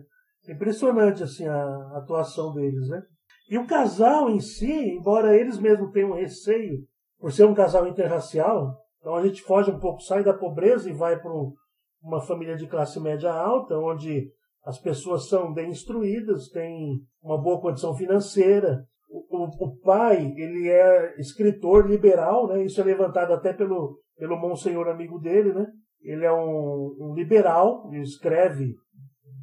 [0.48, 3.02] Impressionante, assim, a atuação deles, né?
[3.48, 6.84] E o casal em si, embora eles mesmos tenham receio
[7.18, 10.94] por ser um casal interracial, então a gente foge um pouco, sai da pobreza e
[10.94, 11.32] vai para
[12.02, 14.30] uma família de classe média alta, onde
[14.64, 18.84] as pessoas são bem instruídas, têm uma boa condição financeira.
[19.08, 22.62] O, o, o, pai, ele é escritor liberal, né?
[22.64, 25.66] Isso é levantado até pelo, pelo monsenhor amigo dele, né?
[26.02, 28.74] Ele é um, um liberal, escreve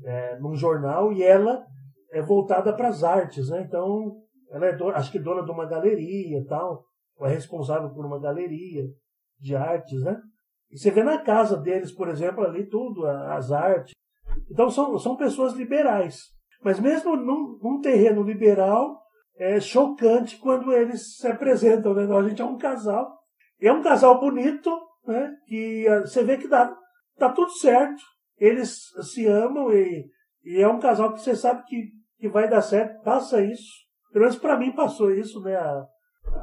[0.03, 1.63] é, num jornal e ela
[2.11, 3.61] é voltada para as artes, né?
[3.67, 4.17] Então,
[4.51, 6.83] ela é acho que dona de uma galeria, tal,
[7.17, 8.85] ou é responsável por uma galeria
[9.39, 10.19] de artes, né?
[10.71, 13.93] E você vê na casa deles, por exemplo, ali tudo, as artes.
[14.49, 16.23] Então são, são pessoas liberais.
[16.63, 18.99] Mas mesmo num, num terreno liberal,
[19.37, 22.03] é chocante quando eles se apresentam, né?
[22.03, 23.17] A gente é um casal.
[23.61, 24.69] É um casal bonito,
[25.07, 25.35] né?
[25.47, 26.75] Que ah, você vê que dá,
[27.17, 28.01] tá tudo certo.
[28.37, 28.77] Eles
[29.13, 30.05] se amam e,
[30.43, 31.89] e é um casal que você sabe que,
[32.19, 33.01] que vai dar certo.
[33.03, 33.71] Passa isso.
[34.11, 35.55] Pelo menos para mim passou isso, né?
[35.55, 35.85] A,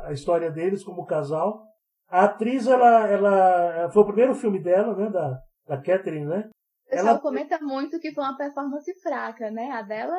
[0.05, 1.63] a história deles como casal.
[2.09, 5.11] A atriz, ela, ela foi o primeiro filme dela, né?
[5.11, 6.51] Da, da Catherine, né?
[6.87, 7.21] O pessoal ela...
[7.21, 9.71] comenta muito que foi uma performance fraca, né?
[9.71, 10.17] A dela?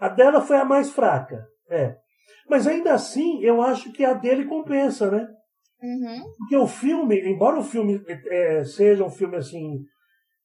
[0.00, 1.96] A dela foi a mais fraca, é.
[2.48, 5.26] Mas ainda assim, eu acho que a dele compensa, né?
[5.82, 6.34] Uhum.
[6.38, 9.84] Porque o filme, embora o filme é, seja um filme assim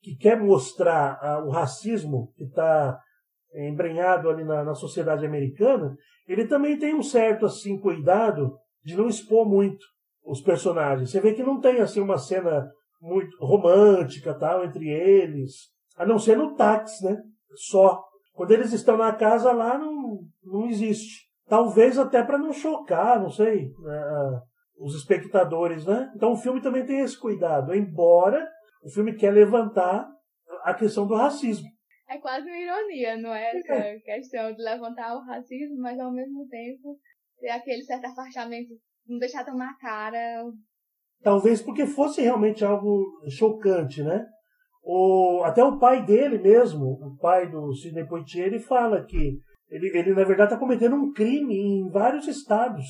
[0.02, 3.00] que quer mostrar uh, o racismo que está
[3.56, 5.96] embrenhado ali na, na, sociedade americana,
[6.28, 9.84] ele também tem um certo assim cuidado de não expor muito
[10.24, 11.10] os personagens.
[11.10, 12.70] Você vê que não tem assim uma cena
[13.02, 17.18] muito romântica tal entre eles, a não ser no táxi, né?
[17.56, 21.26] Só quando eles estão na casa lá não, não existe.
[21.48, 23.68] Talvez até para não chocar, não sei.
[23.68, 24.42] Uh,
[24.78, 26.12] os espectadores, né?
[26.16, 28.48] Então o filme também tem esse cuidado, embora
[28.84, 30.08] o filme quer levantar
[30.64, 31.68] a questão do racismo.
[32.08, 33.58] É quase uma ironia, não é?
[33.58, 34.00] Essa é.
[34.00, 36.98] questão de levantar o racismo, mas ao mesmo tempo
[37.40, 38.70] ter aquele certo afastamento,
[39.08, 40.46] não deixar tão na cara.
[41.24, 44.26] Talvez porque fosse realmente algo chocante, né?
[44.84, 49.98] O, até o pai dele mesmo, o pai do Sidney Poitier, ele fala que ele,
[49.98, 52.86] ele na verdade está cometendo um crime em vários estados.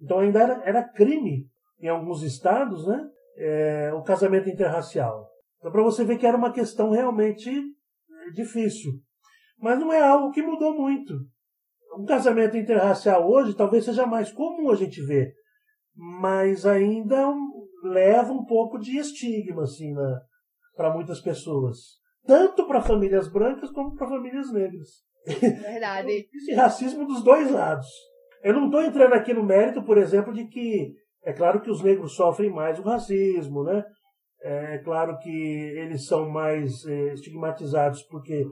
[0.00, 1.46] Então ainda era, era crime
[1.80, 3.08] em alguns estados, né?
[3.36, 5.28] É, o casamento interracial.
[5.58, 8.92] Então para você ver que era uma questão realmente é, difícil.
[9.60, 11.14] Mas não é algo que mudou muito.
[11.96, 15.34] Um casamento interracial hoje talvez seja mais comum a gente ver,
[15.94, 17.34] mas ainda
[17.82, 20.20] leva um pouco de estigma assim, né,
[20.76, 21.76] para muitas pessoas,
[22.24, 24.88] tanto para famílias brancas como para famílias negras.
[25.26, 26.28] Verdade.
[26.32, 27.88] Esse racismo dos dois lados.
[28.42, 31.82] Eu não estou entrando aqui no mérito, por exemplo, de que é claro que os
[31.82, 33.84] negros sofrem mais o racismo, né?
[34.40, 38.46] É claro que eles são mais é, estigmatizados porque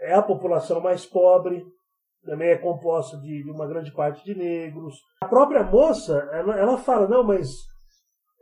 [0.00, 1.62] é a população mais pobre,
[2.24, 4.96] também é composta de, de uma grande parte de negros.
[5.22, 7.48] A própria moça, ela, ela fala, não, mas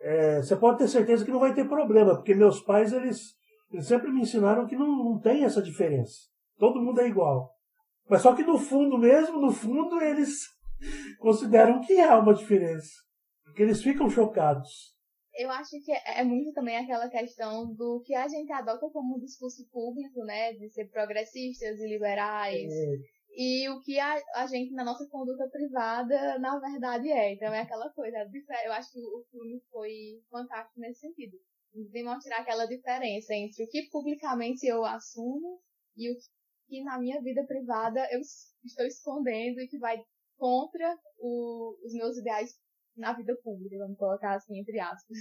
[0.01, 3.35] é, você pode ter certeza que não vai ter problema, porque meus pais, eles,
[3.73, 6.15] eles sempre me ensinaram que não, não tem essa diferença.
[6.59, 7.51] Todo mundo é igual.
[8.09, 10.56] Mas só que no fundo mesmo, no fundo, eles
[11.19, 12.91] consideram que há uma diferença.
[13.45, 14.97] Porque eles ficam chocados.
[15.35, 19.69] Eu acho que é muito também aquela questão do que a gente adota como discurso
[19.71, 20.55] público, né?
[20.55, 22.73] De ser progressistas e liberais.
[22.73, 23.17] É.
[23.39, 27.35] E o que a, a gente, na nossa conduta privada, na verdade é.
[27.35, 28.17] Então é aquela coisa.
[28.65, 31.37] Eu acho que o filme foi fantástico nesse sentido.
[31.75, 35.61] De mostrar aquela diferença entre o que publicamente eu assumo
[35.95, 36.17] e o
[36.67, 38.21] que na minha vida privada eu
[38.65, 40.03] estou escondendo e que vai
[40.37, 42.51] contra o, os meus ideais
[42.97, 45.19] na vida pública, vamos colocar assim, entre aspas.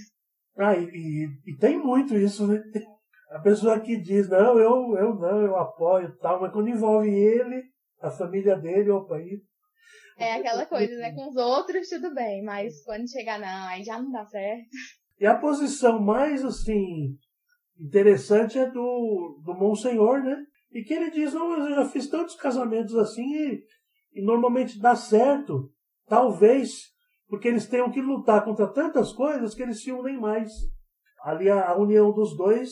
[0.56, 2.62] Ah, e, e, e, tem muito isso, né?
[3.30, 7.62] A pessoa que diz, não, eu, eu não, eu apoio tal, mas quando envolve ele,
[8.00, 9.40] a família dele, o país.
[10.18, 11.12] É aquela coisa, né?
[11.12, 14.68] Com os outros tudo bem, mas quando chegar não, aí já não dá certo.
[15.18, 17.18] E a posição mais, assim,
[17.78, 20.36] interessante é do, do Monsenhor, né?
[20.72, 23.62] E que ele diz, não, eu já fiz tantos casamentos assim e
[24.16, 25.70] e normalmente dá certo,
[26.06, 26.94] talvez
[27.28, 30.50] porque eles tenham que lutar contra tantas coisas que eles se unem mais.
[31.22, 32.70] Ali a, a união dos dois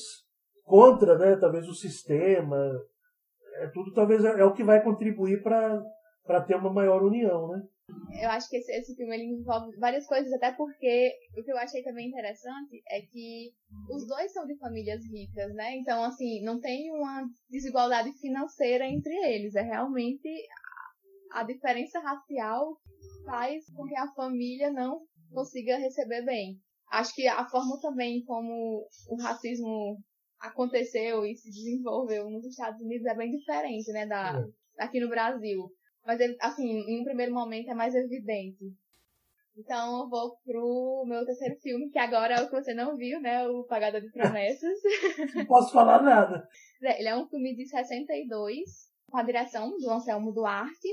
[0.63, 2.57] contra, né, talvez o sistema,
[3.57, 7.63] é tudo talvez é, é o que vai contribuir para ter uma maior união, né?
[8.23, 11.59] Eu acho que esse, esse filme ele envolve várias coisas, até porque o que eu
[11.59, 13.53] achei também interessante é que
[13.91, 15.77] os dois são de famílias ricas, né?
[15.77, 19.55] Então, assim, não tem uma desigualdade financeira entre eles.
[19.55, 20.29] É realmente
[21.35, 22.79] a diferença racial
[23.27, 25.01] faz com que a família não
[25.33, 26.61] consiga receber bem.
[26.90, 29.99] Acho que a forma também como o racismo
[30.40, 34.44] aconteceu e se desenvolveu nos Estados Unidos é bem diferente, né, da, é.
[34.77, 35.68] daqui no Brasil.
[36.07, 38.73] Mas, assim, em um primeiro momento é mais evidente.
[39.57, 43.20] Então eu vou pro meu terceiro filme, que agora é o que você não viu,
[43.20, 43.47] né?
[43.49, 44.79] O Pagador de Promessas.
[45.35, 46.47] Não posso falar nada.
[46.83, 48.68] É, ele é um filme de 62,
[49.09, 50.88] com a direção do Anselmo Duarte.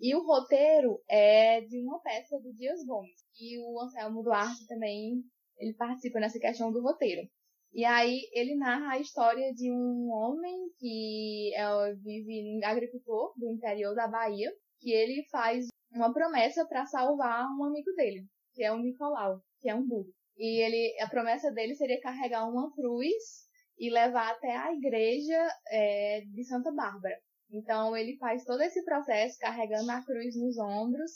[0.00, 3.20] E o roteiro é de uma peça do Dias Gomes.
[3.40, 5.22] E o Anselmo Duarte também,
[5.58, 7.28] ele participa nessa questão do roteiro.
[7.72, 13.94] E aí ele narra a história de um homem que é, vive agricultor do interior
[13.94, 18.78] da Bahia, que ele faz uma promessa para salvar um amigo dele, que é o
[18.78, 20.12] Nicolau, que é um burro.
[20.36, 26.20] E ele, a promessa dele seria carregar uma cruz e levar até a igreja é,
[26.20, 27.16] de Santa Bárbara.
[27.50, 31.10] Então ele faz todo esse processo carregando a cruz nos ombros.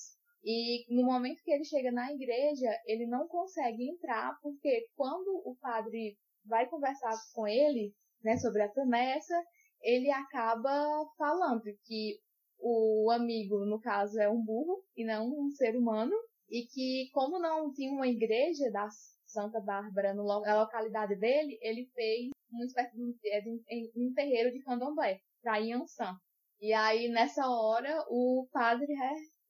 [0.44, 5.56] E no momento que ele chega na igreja, ele não consegue entrar porque quando o
[5.60, 9.34] padre vai conversar com ele, né, sobre a promessa,
[9.80, 10.70] ele acaba
[11.16, 12.18] falando que
[12.58, 16.14] o amigo, no caso, é um burro e não um ser humano,
[16.48, 18.88] e que como não tinha uma igreja da
[19.26, 23.42] Santa Bárbara na localidade dele, ele fez uma espécie de, é,
[23.96, 26.16] um terreiro de candomblé, para Yansan.
[26.60, 28.86] E aí, nessa hora, o padre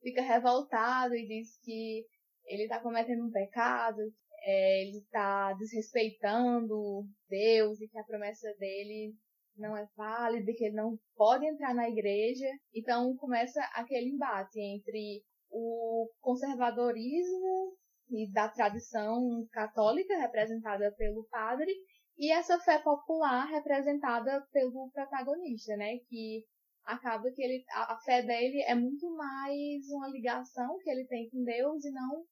[0.00, 2.04] fica revoltado e diz que
[2.46, 4.00] ele está cometendo um pecado,
[4.44, 9.14] é, ele está desrespeitando Deus e que a promessa dele
[9.56, 12.48] não é válida, que ele não pode entrar na igreja.
[12.74, 17.76] Então começa aquele embate entre o conservadorismo
[18.10, 21.72] e da tradição católica representada pelo padre
[22.18, 25.98] e essa fé popular representada pelo protagonista, né?
[26.08, 26.44] Que
[26.84, 31.28] acaba que ele, a, a fé dele é muito mais uma ligação que ele tem
[31.30, 32.24] com Deus e não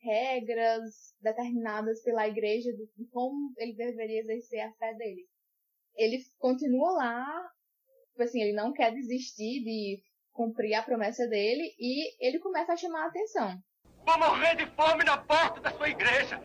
[0.00, 5.26] regras determinadas pela igreja de como ele deveria exercer a fé dele.
[5.96, 7.50] Ele continua lá,
[8.10, 12.76] tipo assim, ele não quer desistir de cumprir a promessa dele e ele começa a
[12.76, 13.58] chamar a atenção.
[14.06, 16.40] Vou morrer de fome na porta da sua igreja.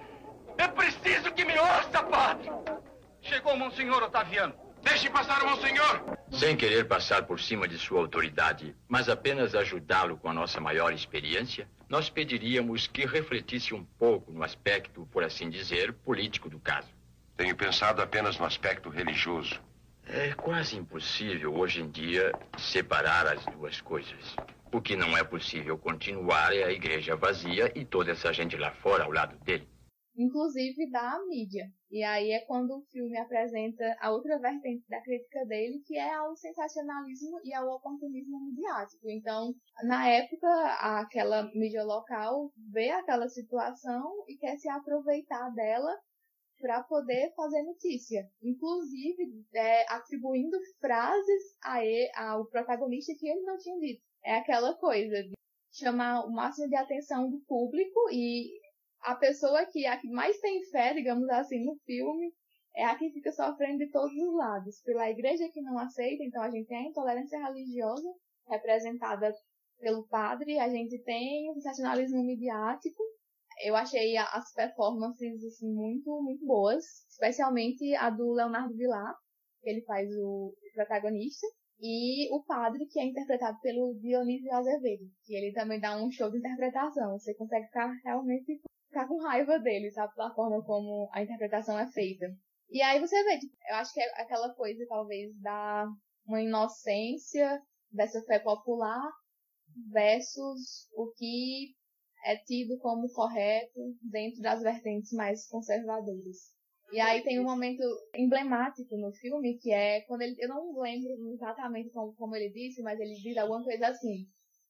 [0.57, 2.49] É preciso que me ouça, padre.
[3.23, 4.53] Chegou o Monsenhor Otaviano.
[4.81, 6.17] Deixe passar o Monsenhor.
[6.29, 10.91] Sem querer passar por cima de sua autoridade, mas apenas ajudá-lo com a nossa maior
[10.91, 16.89] experiência, nós pediríamos que refletisse um pouco no aspecto, por assim dizer, político do caso.
[17.37, 19.57] Tenho pensado apenas no aspecto religioso.
[20.05, 24.35] É quase impossível hoje em dia separar as duas coisas.
[24.69, 28.71] O que não é possível continuar é a igreja vazia e toda essa gente lá
[28.71, 29.65] fora ao lado dele
[30.15, 31.65] inclusive da mídia.
[31.89, 36.13] E aí é quando o filme apresenta a outra vertente da crítica dele, que é
[36.13, 39.09] ao sensacionalismo e ao oportunismo midiático.
[39.09, 40.47] Então, na época,
[40.99, 45.95] aquela mídia local vê aquela situação e quer se aproveitar dela
[46.59, 53.57] para poder fazer notícia, inclusive é, atribuindo frases a ele, ao protagonista que ele não
[53.57, 54.01] tinha dito.
[54.23, 55.33] É aquela coisa de
[55.73, 58.62] chamar o máximo de atenção do público e
[59.03, 62.31] a pessoa que a que mais tem fé, digamos assim, no filme,
[62.75, 64.81] é a que fica sofrendo de todos os lados.
[64.81, 68.09] Pela igreja que não aceita, então a gente tem a intolerância religiosa,
[68.47, 69.33] representada
[69.79, 73.03] pelo padre, a gente tem o sensacionalismo midiático.
[73.63, 79.15] Eu achei as performances assim, muito, muito boas, especialmente a do Leonardo Vilar,
[79.61, 81.45] que ele faz o protagonista,
[81.79, 86.31] e o padre, que é interpretado pelo Dionísio Azevedo, que ele também dá um show
[86.31, 87.19] de interpretação.
[87.19, 88.61] Você consegue ficar realmente
[88.93, 90.13] ficar com raiva dele, sabe?
[90.15, 92.25] Da forma como a interpretação é feita.
[92.69, 95.87] E aí você vê, tipo, eu acho que é aquela coisa, talvez, da
[96.25, 97.61] uma inocência
[97.91, 99.11] dessa fé popular
[99.91, 101.73] versus o que
[102.25, 106.53] é tido como correto dentro das vertentes mais conservadoras.
[106.91, 107.83] E aí tem um momento
[108.15, 112.81] emblemático no filme que é quando ele, eu não lembro exatamente como, como ele disse,
[112.81, 114.27] mas ele diz alguma coisa assim: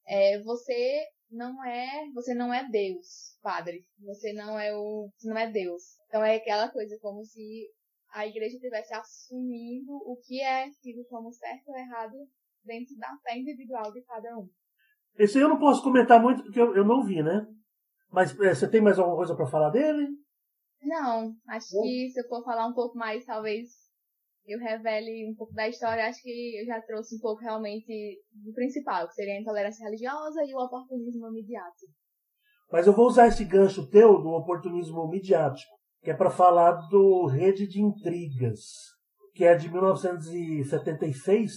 [0.08, 3.86] é, você não é, você não é Deus, padre.
[4.06, 5.82] Você não é o, você não é Deus.
[6.08, 7.68] Então é aquela coisa como se
[8.14, 12.16] a igreja estivesse assumindo o que é tido como certo ou errado
[12.64, 14.48] dentro da fé individual de cada um.
[15.18, 17.46] Esse eu não posso comentar muito porque eu, eu não vi, né?
[18.12, 20.08] Mas é, você tem mais alguma coisa para falar dele?
[20.82, 21.82] Não, acho Bom.
[21.82, 23.70] que se eu for falar um pouco mais, talvez
[24.46, 28.54] eu revele um pouco da história, acho que eu já trouxe um pouco realmente do
[28.54, 31.92] principal, que seria a intolerância religiosa e o oportunismo midiático.
[32.72, 35.72] Mas eu vou usar esse gancho teu do oportunismo midiático,
[36.02, 38.60] que é para falar do Rede de Intrigas,
[39.34, 41.52] que é de 1976,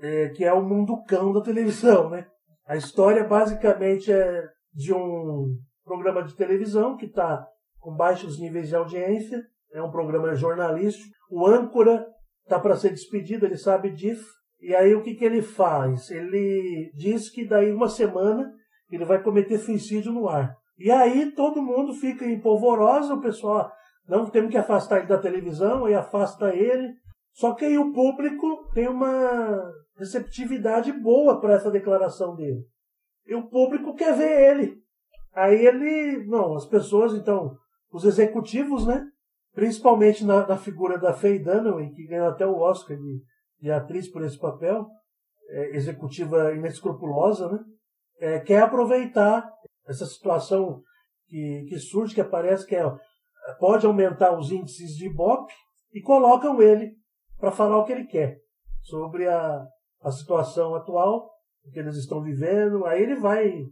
[0.00, 2.26] é, que é o mundo cão da televisão, né?
[2.66, 7.44] A história basicamente é de um programa de televisão que está
[7.78, 11.12] com baixos níveis de audiência, é um programa jornalístico.
[11.30, 12.06] O âncora
[12.50, 14.28] está para ser despedido, ele sabe disso.
[14.60, 16.10] E aí o que, que ele faz?
[16.10, 18.52] Ele diz que daí uma semana
[18.90, 20.54] ele vai cometer suicídio no ar.
[20.76, 23.70] E aí todo mundo fica em polvorosa, o pessoal,
[24.08, 26.92] não temos que afastar ele da televisão, e afasta ele.
[27.32, 32.64] Só que aí o público tem uma receptividade boa para essa declaração dele.
[33.26, 34.74] E o público quer ver ele.
[35.32, 37.54] Aí ele, não, as pessoas, então,
[37.92, 39.06] os executivos, né?
[39.52, 43.22] Principalmente na, na figura da Faye Dunaway, que ganhou até o Oscar de,
[43.60, 44.86] de atriz por esse papel,
[45.48, 47.58] é, executiva inescrupulosa, né?
[48.20, 49.50] É, quer aproveitar
[49.86, 50.82] essa situação
[51.26, 52.84] que, que surge, que aparece, que é,
[53.58, 55.52] pode aumentar os índices de Ibope,
[55.92, 56.92] e colocam ele
[57.38, 58.38] para falar o que ele quer
[58.82, 59.66] sobre a,
[60.02, 61.30] a situação atual
[61.72, 62.86] que eles estão vivendo.
[62.86, 63.64] Aí ele vai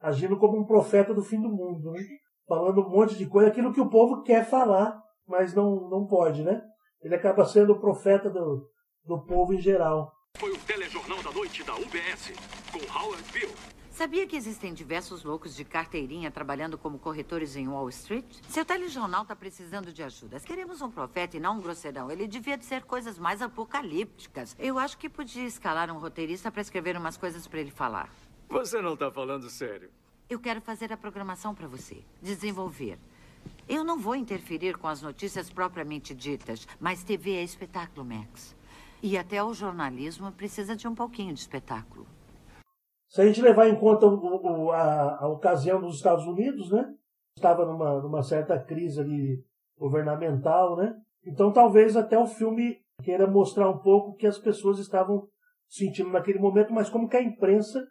[0.00, 2.00] agindo como um profeta do fim do mundo, né?
[2.46, 4.96] falando um monte de coisa, aquilo que o povo quer falar,
[5.26, 6.62] mas não, não pode, né?
[7.02, 8.68] Ele acaba sendo o profeta do,
[9.04, 10.12] do povo em geral.
[10.36, 12.32] Foi o telejornal da noite da UBS,
[12.72, 13.50] com Howard Bill.
[13.90, 18.26] Sabia que existem diversos loucos de carteirinha trabalhando como corretores em Wall Street?
[18.46, 20.38] Seu telejornal está precisando de ajuda.
[20.38, 22.10] Queremos um profeta e não um grosseirão.
[22.10, 24.54] Ele devia dizer coisas mais apocalípticas.
[24.58, 28.10] Eu acho que podia escalar um roteirista para escrever umas coisas para ele falar.
[28.50, 29.90] Você não está falando sério.
[30.28, 32.04] Eu quero fazer a programação para você.
[32.20, 32.98] Desenvolver.
[33.68, 38.56] Eu não vou interferir com as notícias propriamente ditas, mas TV é espetáculo, Max.
[39.02, 42.06] E até o jornalismo precisa de um pouquinho de espetáculo.
[43.08, 46.92] Se a gente levar em conta o, o, a, a, ocasião dos Estados Unidos, né?
[47.36, 49.44] Estava numa, numa certa crise ali
[49.78, 50.94] governamental, né?
[51.24, 55.28] Então talvez até o filme queira mostrar um pouco o que as pessoas estavam
[55.68, 57.84] sentindo naquele momento, mas como que a imprensa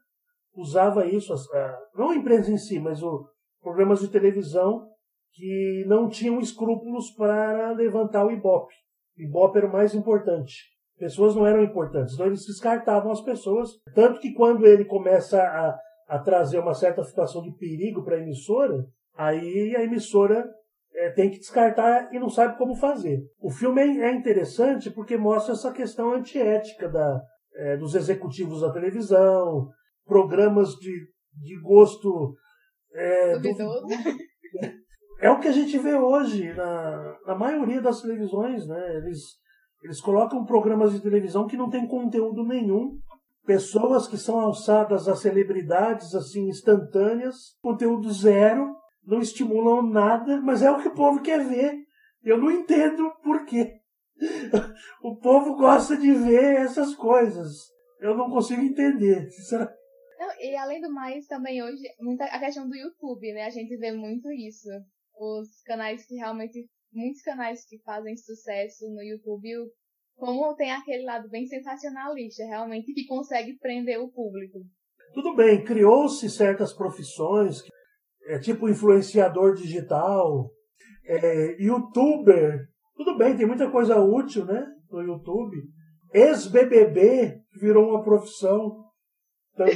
[0.56, 1.34] usava isso,
[1.94, 3.28] não a imprensa em si, mas os
[3.62, 4.90] programas de televisão
[5.36, 8.74] que não tinham escrúpulos para levantar o Ibope.
[9.18, 10.56] O Ibope era o mais importante.
[10.98, 13.72] Pessoas não eram importantes, então eles descartavam as pessoas.
[13.94, 15.78] Tanto que quando ele começa a,
[16.08, 20.50] a trazer uma certa situação de perigo para a emissora, aí a emissora
[20.94, 23.22] é, tem que descartar e não sabe como fazer.
[23.42, 27.22] O filme é, é interessante porque mostra essa questão antiética da,
[27.56, 29.68] é, dos executivos da televisão,
[30.06, 32.36] programas de, de gosto.
[32.94, 33.50] É, do,
[35.20, 38.98] é o que a gente vê hoje na, na maioria das televisões, né?
[38.98, 39.22] Eles,
[39.84, 42.98] eles colocam programas de televisão que não tem conteúdo nenhum,
[43.46, 50.72] pessoas que são alçadas a celebridades assim instantâneas, conteúdo zero, não estimulam nada, mas é
[50.72, 51.76] o que o povo quer ver.
[52.24, 53.80] Eu não entendo por quê.
[55.04, 57.52] O povo gosta de ver essas coisas.
[58.00, 59.78] Eu não consigo entender, sinceramente.
[60.18, 63.46] Não, e além do mais, também hoje, muita, a questão do YouTube, né?
[63.46, 64.70] A gente vê muito isso.
[65.18, 69.50] Os canais que realmente, muitos canais que fazem sucesso no YouTube,
[70.16, 74.60] como tem aquele lado bem sensacionalista, realmente, que consegue prender o público.
[75.14, 77.62] Tudo bem, criou-se certas profissões,
[78.28, 80.52] é, tipo influenciador digital,
[81.06, 82.68] é, youtuber.
[82.96, 84.66] Tudo bem, tem muita coisa útil, né?
[84.90, 85.58] No YouTube.
[86.14, 88.86] Ex-BBB virou uma profissão.
[89.54, 89.72] Então, o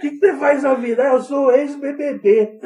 [0.00, 1.02] que, que você faz na vida?
[1.02, 2.60] Ah, eu sou ex-BBB.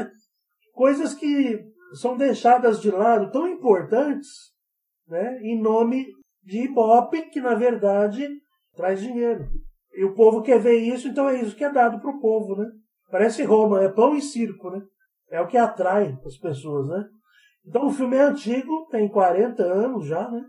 [0.75, 1.65] Coisas que
[1.95, 4.29] são deixadas de lado, tão importantes,
[5.09, 6.07] né, em nome
[6.43, 8.29] de Ibope, que na verdade
[8.75, 9.49] traz dinheiro.
[9.95, 12.57] E o povo quer ver isso, então é isso que é dado para o povo.
[12.57, 12.69] Né?
[13.11, 14.71] Parece Roma, é pão e circo.
[14.71, 14.83] Né?
[15.31, 16.89] É o que atrai as pessoas.
[16.89, 17.09] Né?
[17.65, 20.45] Então o filme é antigo, tem 40 anos já, né?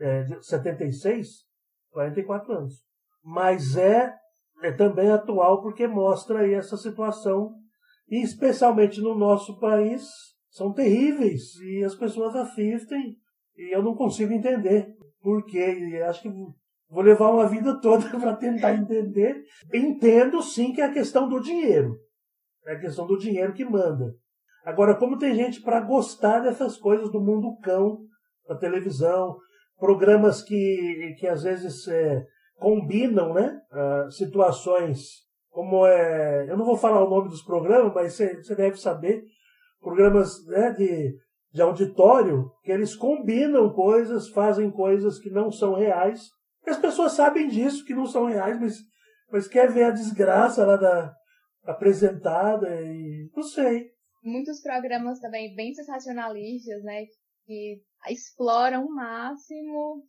[0.00, 1.28] É, 76,
[1.90, 2.88] 44 anos
[3.30, 4.14] mas é,
[4.62, 7.54] é também atual porque mostra aí essa situação,
[8.10, 10.02] e especialmente no nosso país,
[10.50, 13.16] são terríveis e as pessoas assistem
[13.56, 14.88] e eu não consigo entender
[15.20, 16.02] por quê.
[16.08, 16.30] Acho que
[16.88, 19.42] vou levar uma vida toda para tentar entender.
[19.72, 21.96] Entendo sim que é a questão do dinheiro.
[22.66, 24.14] É a questão do dinheiro que manda.
[24.64, 28.00] Agora, como tem gente para gostar dessas coisas do mundo cão,
[28.46, 29.36] da televisão,
[29.78, 32.24] programas que, que às vezes é,
[32.56, 35.27] combinam né, uh, situações
[35.58, 36.48] como é.
[36.48, 39.24] Eu não vou falar o nome dos programas, mas você deve saber.
[39.80, 41.18] Programas né, de
[41.52, 46.28] de auditório que eles combinam coisas, fazem coisas que não são reais.
[46.64, 48.76] As pessoas sabem disso, que não são reais, mas,
[49.32, 51.12] mas quer ver a desgraça lá da
[51.64, 53.90] apresentada e não sei.
[54.22, 57.02] Muitos programas também bem sensacionalistas, né?
[57.44, 60.04] Que exploram o máximo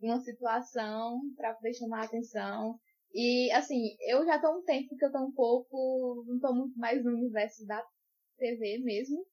[0.00, 2.78] uma situação para poder chamar a atenção.
[3.14, 6.78] E, assim, eu já tô um tempo que eu tô um pouco, não tô muito
[6.78, 7.82] mais no universo da
[8.36, 9.24] TV mesmo,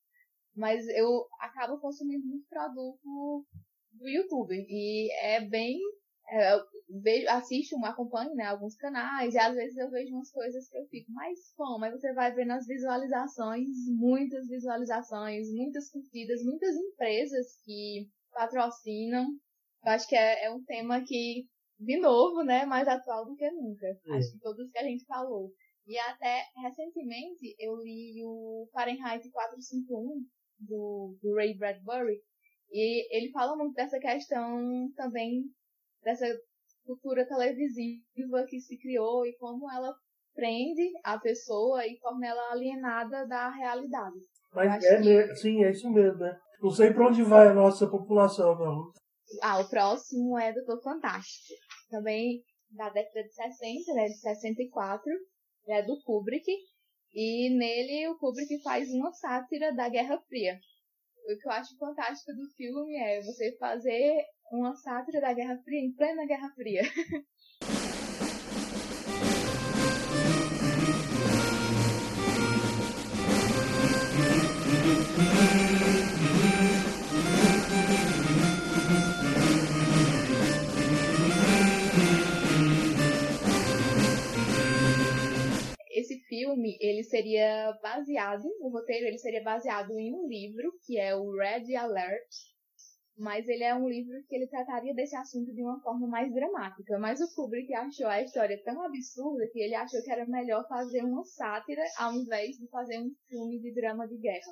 [0.55, 3.45] mas eu acabo consumindo muito produto
[3.93, 4.55] do YouTube.
[4.55, 5.79] E é bem.
[6.27, 6.59] É, eu
[7.01, 10.85] vejo, assisto, acompanho né, alguns canais, e às vezes eu vejo umas coisas que eu
[10.87, 11.77] fico, mas como?
[11.77, 19.27] Mas você vai ver nas visualizações, muitas visualizações, muitas curtidas, muitas empresas que patrocinam.
[19.85, 21.47] Eu acho que é, é um tema que,
[21.79, 23.87] de novo, né, mais atual do que nunca.
[23.87, 24.17] É.
[24.17, 25.51] Acho que todos que a gente falou.
[25.87, 30.25] E até recentemente eu li o Fahrenheit 451
[30.59, 32.19] do, do Ray Bradbury
[32.71, 35.43] e ele fala muito dessa questão também
[36.03, 36.25] dessa
[36.85, 39.93] cultura televisiva que se criou e como ela
[40.33, 44.17] prende a pessoa e torna ela alienada da realidade.
[44.53, 45.35] Mas é, que...
[45.35, 46.37] sim, é isso mesmo, né?
[46.61, 48.91] Não sei para onde vai a nossa população, não.
[49.41, 51.53] Ah, o próximo é Doutor Fantástico.
[51.95, 55.09] Também da década de 60, né, de 64
[55.69, 56.45] é do Kubrick,
[57.13, 60.59] e nele o Kubrick faz uma sátira da Guerra Fria.
[61.23, 65.79] O que eu acho fantástico do filme é você fazer uma sátira da Guerra Fria
[65.79, 66.81] em plena Guerra Fria.
[86.35, 91.31] filme, ele seria baseado, o roteiro ele seria baseado em um livro, que é o
[91.31, 92.27] Red Alert,
[93.17, 96.99] mas ele é um livro que ele trataria desse assunto de uma forma mais dramática.
[96.99, 101.01] Mas o Kubrick achou a história tão absurda que ele achou que era melhor fazer
[101.03, 104.51] uma sátira ao invés de fazer um filme de drama de guerra.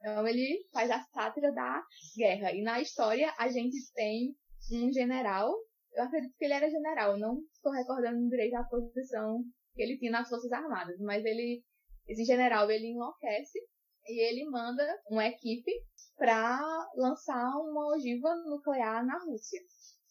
[0.00, 1.80] Então ele faz a sátira da
[2.16, 2.52] guerra.
[2.52, 4.34] E na história a gente tem
[4.72, 5.54] um general,
[5.94, 9.44] eu acredito que ele era general, não estou recordando direito a posição
[9.78, 11.62] que ele tinha nas Forças Armadas, mas ele,
[12.08, 13.60] esse general, ele enlouquece
[14.08, 15.70] e ele manda uma equipe
[16.16, 16.58] para
[16.96, 19.60] lançar uma ogiva nuclear na Rússia.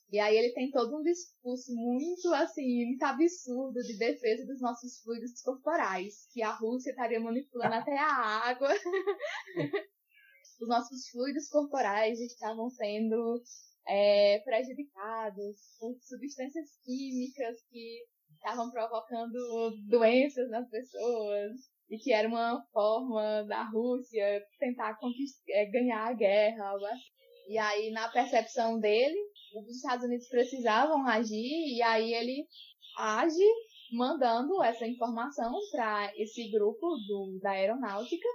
[0.10, 5.02] E aí ele tem todo um discurso muito assim, muito absurdo de defesa dos nossos
[5.02, 8.70] fluidos corporais, que a Rússia estaria manipulando até a água.
[10.62, 13.44] Os nossos fluidos corporais estavam sendo
[13.86, 18.06] é, prejudicados por substâncias químicas que
[18.36, 19.34] estavam provocando
[19.88, 21.52] doenças nas pessoas
[21.90, 24.98] e que era uma forma da Rússia tentar
[25.50, 27.18] é, ganhar a guerra, algo assim.
[27.50, 29.18] E aí, na percepção dele,
[29.56, 32.46] os Estados Unidos precisavam agir e aí ele
[32.98, 33.46] age
[33.94, 38.28] mandando essa informação para esse grupo do, da aeronáutica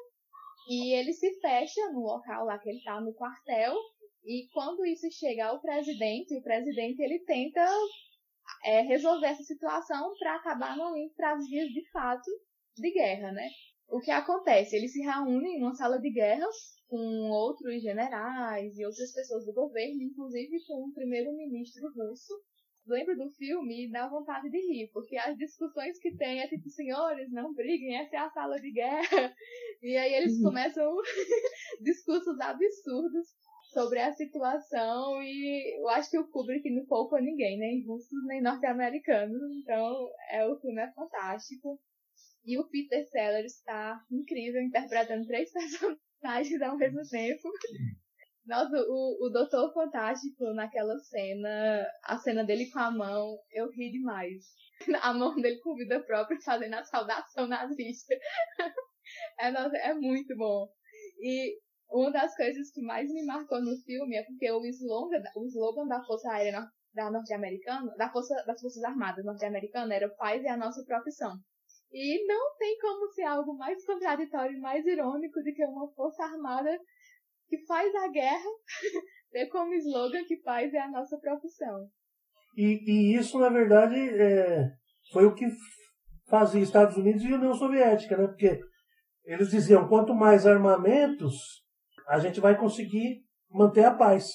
[0.68, 3.76] e ele se fecha no local lá que ele está, no quartel,
[4.24, 7.66] e quando isso chega ao presidente, o presidente ele tenta
[8.64, 12.30] é, resolver essa situação para acabar não indo para as vias de fato
[12.76, 13.48] de guerra, né?
[13.88, 14.76] O que acontece?
[14.76, 16.46] Eles se reúnem numa sala de guerra
[16.88, 22.32] com outros generais e outras pessoas do governo, inclusive com o primeiro-ministro russo.
[22.86, 26.68] Lembro do filme e dá vontade de rir, porque as discussões que tem é tipo,
[26.68, 29.02] senhores, não briguem, essa é a sala de guerra.
[29.84, 30.44] E aí eles uhum.
[30.44, 30.94] começam
[31.82, 33.26] discursos absurdos
[33.72, 38.42] sobre a situação e eu acho que o Kubrick não poupa ninguém, nem russos nem
[38.42, 41.80] norte-americanos, então é o filme é fantástico.
[42.44, 47.48] E o Peter Sellers está incrível interpretando três personagens ao mesmo tempo.
[48.44, 53.90] Nossa, o, o Doutor Fantástico naquela cena, a cena dele com a mão, eu ri
[53.92, 54.44] demais.
[55.00, 58.14] A mão dele com vida própria fazendo a saudação nazista.
[59.38, 60.68] É, nossa, é muito bom.
[61.20, 61.58] E
[61.92, 65.86] uma das coisas que mais me marcou no filme é porque o slogan, o slogan
[65.86, 70.56] da Força Aérea da norte-americana, da força, das Forças Armadas norte-americanas era paz é a
[70.56, 71.32] nossa profissão.
[71.92, 76.24] E não tem como ser algo mais contraditório e mais irônico do que uma força
[76.24, 76.78] armada
[77.46, 78.50] que faz a guerra
[79.30, 81.86] ter como slogan que paz é a nossa profissão.
[82.56, 84.70] E, e isso, na verdade, é,
[85.12, 85.46] foi o que
[86.28, 88.26] fazia Estados Unidos e União Soviética, né?
[88.26, 88.58] Porque
[89.24, 91.61] eles diziam, quanto mais armamentos,
[92.12, 94.26] a gente vai conseguir manter a paz.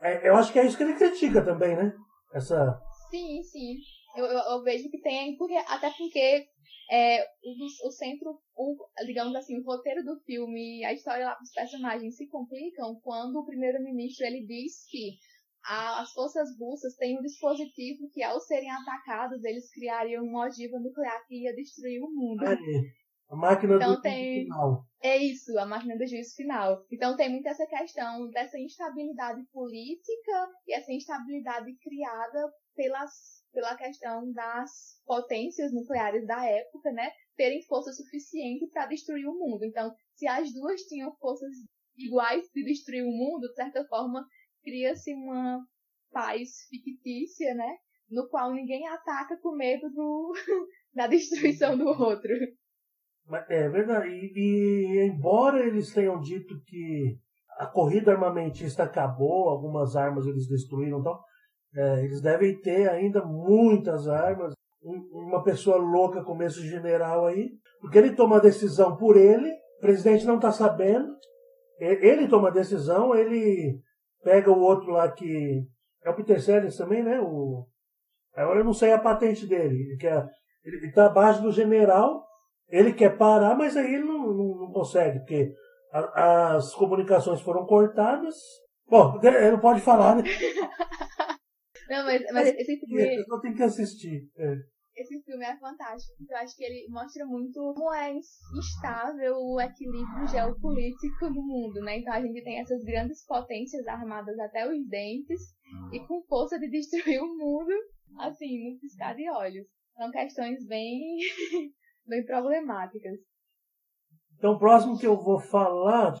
[0.00, 1.92] É, eu acho que é isso que ele critica também, né?
[2.32, 2.80] Essa...
[3.10, 3.76] Sim, sim.
[4.16, 6.46] Eu, eu, eu vejo que tem, porque, até porque
[6.90, 12.16] é, o, o centro, o, digamos assim, o roteiro do filme, a história dos personagens
[12.16, 15.18] se complicam quando o primeiro-ministro ele diz que
[15.66, 20.78] a, as forças russas têm um dispositivo que, ao serem atacados, eles criariam uma ogiva
[20.78, 22.42] nuclear que ia destruir o mundo.
[23.28, 24.44] A máquina então, do tem...
[24.44, 24.84] final.
[25.02, 26.84] É isso, a máquina do juízo final.
[26.90, 33.10] Então tem muito essa questão dessa instabilidade política e essa instabilidade criada pelas,
[33.52, 37.10] pela questão das potências nucleares da época, né?
[37.36, 39.64] Terem força suficiente para destruir o mundo.
[39.64, 41.52] Então, se as duas tinham forças
[41.96, 44.24] iguais de destruir o mundo, de certa forma,
[44.62, 45.60] cria-se uma
[46.10, 47.76] paz fictícia, né?
[48.10, 50.32] No qual ninguém ataca com medo do,
[50.94, 52.32] da destruição do outro.
[53.48, 54.08] É verdade.
[54.08, 57.18] E, e, embora eles tenham dito que
[57.58, 61.18] a corrida armamentista acabou, algumas armas eles destruíram, então
[61.76, 64.54] é, eles devem ter ainda muitas armas.
[64.80, 67.50] Uma pessoa louca como esse general aí,
[67.80, 69.48] porque ele toma a decisão por ele,
[69.78, 71.14] o presidente não está sabendo,
[71.80, 73.80] ele toma a decisão, ele
[74.22, 75.66] pega o outro lá que
[76.04, 77.20] é o Peter Sellers também, né?
[77.20, 77.66] O,
[78.34, 80.24] agora eu não sei a patente dele, que é,
[80.64, 82.27] ele está abaixo do general
[82.68, 85.54] ele quer parar, mas aí ele não, não, não consegue, porque
[85.92, 88.34] a, as comunicações foram cortadas.
[88.86, 90.22] Bom, ele não pode falar, né?
[91.88, 93.24] não, mas, mas esse filme.
[93.28, 94.28] Eu tenho que assistir.
[94.36, 94.54] É.
[94.96, 96.16] Esse filme é fantástico.
[96.28, 101.98] Eu acho que ele mostra muito como é instável o equilíbrio geopolítico do mundo, né?
[101.98, 105.40] Então a gente tem essas grandes potências armadas até os dentes
[105.92, 107.72] e com força de destruir o mundo,
[108.18, 109.66] assim, no piscar de olhos.
[109.94, 111.18] São questões bem
[112.08, 113.18] bem problemáticas.
[114.36, 116.14] Então, o próximo que eu vou falar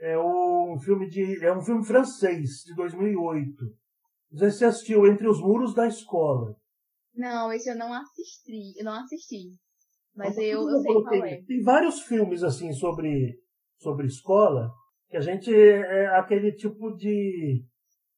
[0.00, 3.52] é um filme de é um filme francês de 2008.
[4.30, 6.56] Não sei se você assistiu Entre os Muros da Escola.
[7.14, 9.50] Não, esse eu não assisti, eu não assisti.
[10.14, 11.42] Mas eu, eu, sei qual é.
[11.42, 13.38] Tem vários filmes assim sobre
[13.78, 14.70] sobre escola
[15.08, 17.64] que a gente é aquele tipo de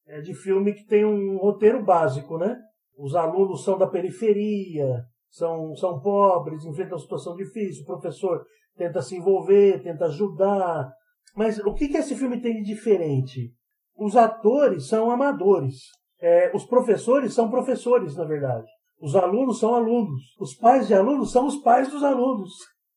[0.07, 2.57] é de filme que tem um roteiro básico, né?
[2.97, 8.45] Os alunos são da periferia, são, são pobres, enfrentam situação difícil, o professor
[8.77, 10.93] tenta se envolver, tenta ajudar.
[11.35, 13.51] Mas o que, que esse filme tem de diferente?
[13.97, 15.77] Os atores são amadores.
[16.21, 18.67] É, os professores são professores, na verdade.
[19.01, 20.21] Os alunos são alunos.
[20.39, 22.53] Os pais de alunos são os pais dos alunos.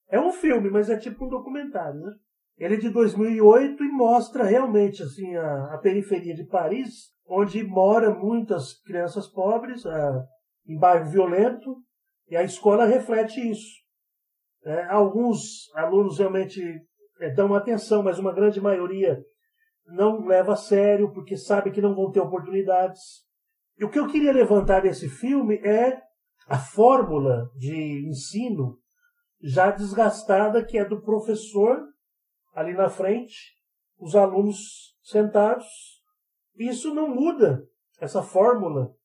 [0.10, 2.12] É um filme, mas é tipo um documentário, né?
[2.58, 8.20] Ele é de 2008 e mostra realmente assim a, a periferia de Paris, onde moram
[8.20, 10.24] muitas crianças pobres, a,
[10.68, 11.76] em bairro violento,
[12.28, 13.84] e a escola reflete isso.
[14.64, 16.62] É, alguns alunos realmente
[17.20, 19.24] é, dão atenção, mas uma grande maioria
[19.86, 23.24] não leva a sério porque sabe que não vão ter oportunidades.
[23.78, 26.02] E o que eu queria levantar desse filme é
[26.48, 28.80] a fórmula de ensino
[29.42, 31.80] já desgastada, que é do professor
[32.54, 33.54] ali na frente,
[34.00, 35.68] os alunos sentados.
[36.58, 37.68] Isso não muda,
[38.00, 38.96] essa fórmula.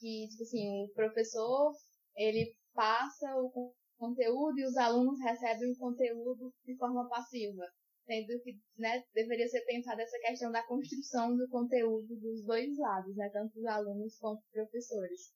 [0.00, 1.72] Que, tipo assim, o professor
[2.18, 7.64] ele passa o conteúdo e os alunos recebem o conteúdo de forma passiva.
[8.04, 13.14] Sendo que né, deveria ser pensada essa questão da construção do conteúdo dos dois lados,
[13.16, 15.32] né, tanto dos alunos quanto dos professores.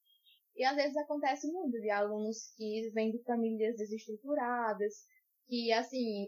[0.56, 4.94] E às vezes acontece muito de alunos que vêm de famílias desestruturadas,
[5.46, 6.26] que assim,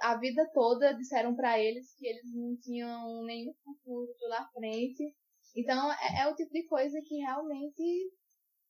[0.00, 5.14] a vida toda disseram para eles que eles não tinham nenhum futuro pela frente.
[5.54, 8.12] Então é, é o tipo de coisa que realmente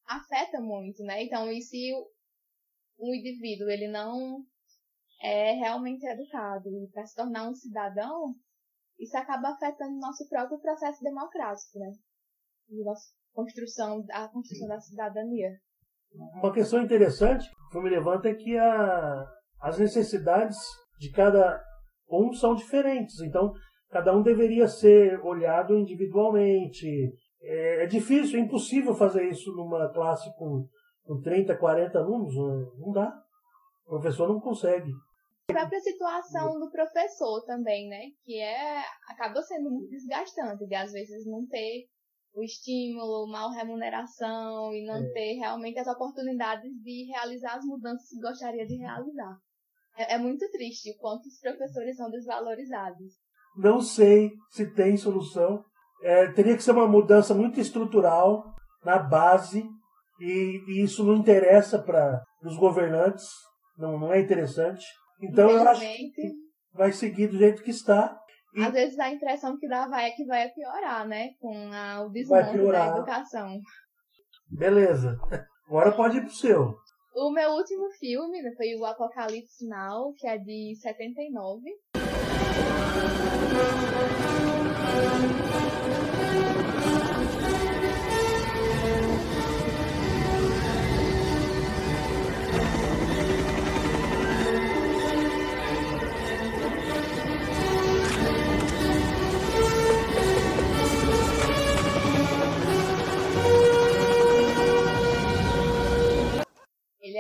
[0.07, 1.23] afeta muito, né?
[1.25, 1.93] Então, e se
[2.99, 4.45] o indivíduo ele não
[5.23, 8.35] é realmente educado para se tornar um cidadão,
[8.99, 11.93] isso acaba afetando o nosso próprio processo democrático, né?
[12.69, 15.51] E nossa construção, a construção da cidadania.
[16.13, 19.25] Uma questão interessante que me levanta é que a,
[19.61, 20.57] as necessidades
[20.99, 21.61] de cada
[22.09, 23.21] um são diferentes.
[23.21, 23.53] Então,
[23.91, 26.87] cada um deveria ser olhado individualmente,
[27.45, 30.66] é, é difícil, é impossível fazer isso numa classe com,
[31.05, 32.34] com 30, 40 alunos.
[32.34, 32.70] Né?
[32.78, 33.12] Não dá.
[33.86, 34.90] O professor não consegue.
[35.51, 38.01] A própria situação do professor também, né?
[38.24, 41.86] Que é acaba sendo muito desgastante, de às vezes não ter
[42.34, 45.12] o estímulo, mal remuneração e não é.
[45.12, 49.36] ter realmente as oportunidades de realizar as mudanças que gostaria de realizar.
[49.97, 53.12] É, é muito triste o quanto os professores são desvalorizados.
[53.57, 55.62] Não sei se tem solução,
[56.05, 59.67] é, teria que ser uma mudança muito estrutural na base
[60.21, 63.25] e, e isso não interessa para os governantes,
[63.79, 64.85] não, não é interessante.
[65.23, 66.33] Então eu acho que
[66.75, 68.21] vai seguir do jeito que está.
[68.55, 71.31] E Às vezes a impressão que dá vai é que vai piorar, né?
[71.41, 73.59] Com a, o desmonte da educação.
[74.51, 75.19] Beleza.
[75.67, 76.75] Agora pode ir pro seu.
[77.17, 81.63] O meu último filme né, foi o Apocalipse Now, que é de 79.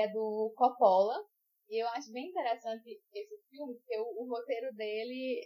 [0.04, 1.14] É do Coppola.
[1.68, 5.40] E eu acho bem interessante esse filme, porque o, o roteiro dele,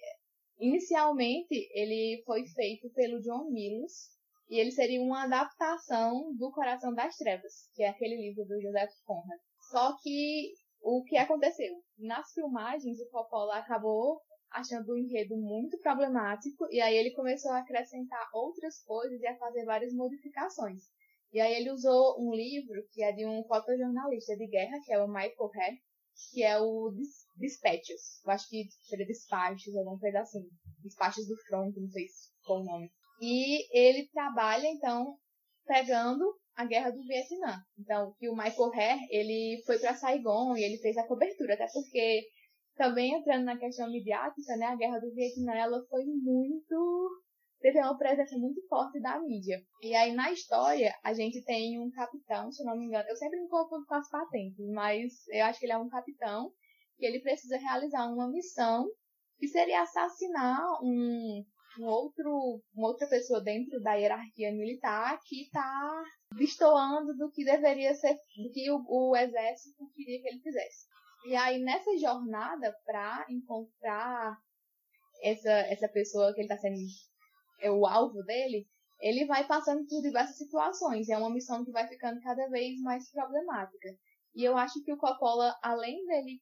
[0.59, 4.17] inicialmente, ele foi feito pelo John Mills.
[4.51, 8.95] E ele seria uma adaptação do Coração das Trevas, que é aquele livro do Joseph
[9.05, 9.39] Conrad.
[9.71, 11.75] Só que o que aconteceu?
[11.99, 17.59] Nas filmagens, o Coppola acabou achando o enredo muito problemático e aí ele começou a
[17.59, 20.85] acrescentar outras coisas e a fazer várias modificações.
[21.33, 25.03] E aí ele usou um livro que é de um fotojornalista de guerra, que é
[25.03, 25.79] o Michael Head,
[26.33, 26.91] que é o
[27.37, 28.25] Dispatches.
[28.25, 30.41] Eu acho que seria Dispatches, alguma coisa assim.
[30.83, 32.91] Dispatches do Front, não sei se foi o nome.
[33.21, 35.17] E ele trabalha, então,
[35.67, 36.25] pegando
[36.57, 37.61] a guerra do Vietnã.
[37.79, 41.67] Então, que o Michael Hare, ele foi para Saigon e ele fez a cobertura, até
[41.73, 42.23] porque
[42.77, 47.11] também entrando na questão midiática, né, a guerra do Vietnã, ela foi muito
[47.61, 49.61] teve uma presença muito forte da mídia.
[49.83, 53.41] E aí na história a gente tem um capitão, se não me engano, eu sempre
[53.41, 56.53] me confundo com as patentes, mas eu acho que ele é um capitão
[56.97, 58.87] que ele precisa realizar uma missão
[59.39, 61.45] que seria assassinar um,
[61.79, 66.05] um outro, uma outra pessoa dentro da hierarquia militar que está
[66.37, 70.87] destoando do que deveria ser, do que o, o exército queria que ele fizesse.
[71.27, 74.37] E aí nessa jornada para encontrar
[75.23, 76.77] essa, essa pessoa que ele está sendo
[77.61, 78.67] é o alvo dele,
[79.01, 81.09] ele vai passando por diversas situações.
[81.09, 83.89] É uma missão que vai ficando cada vez mais problemática.
[84.35, 86.41] E eu acho que o Coppola, além dele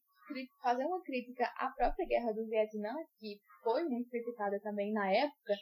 [0.61, 5.55] fazer uma crítica à própria guerra do Vietnã, que foi muito criticada também na época,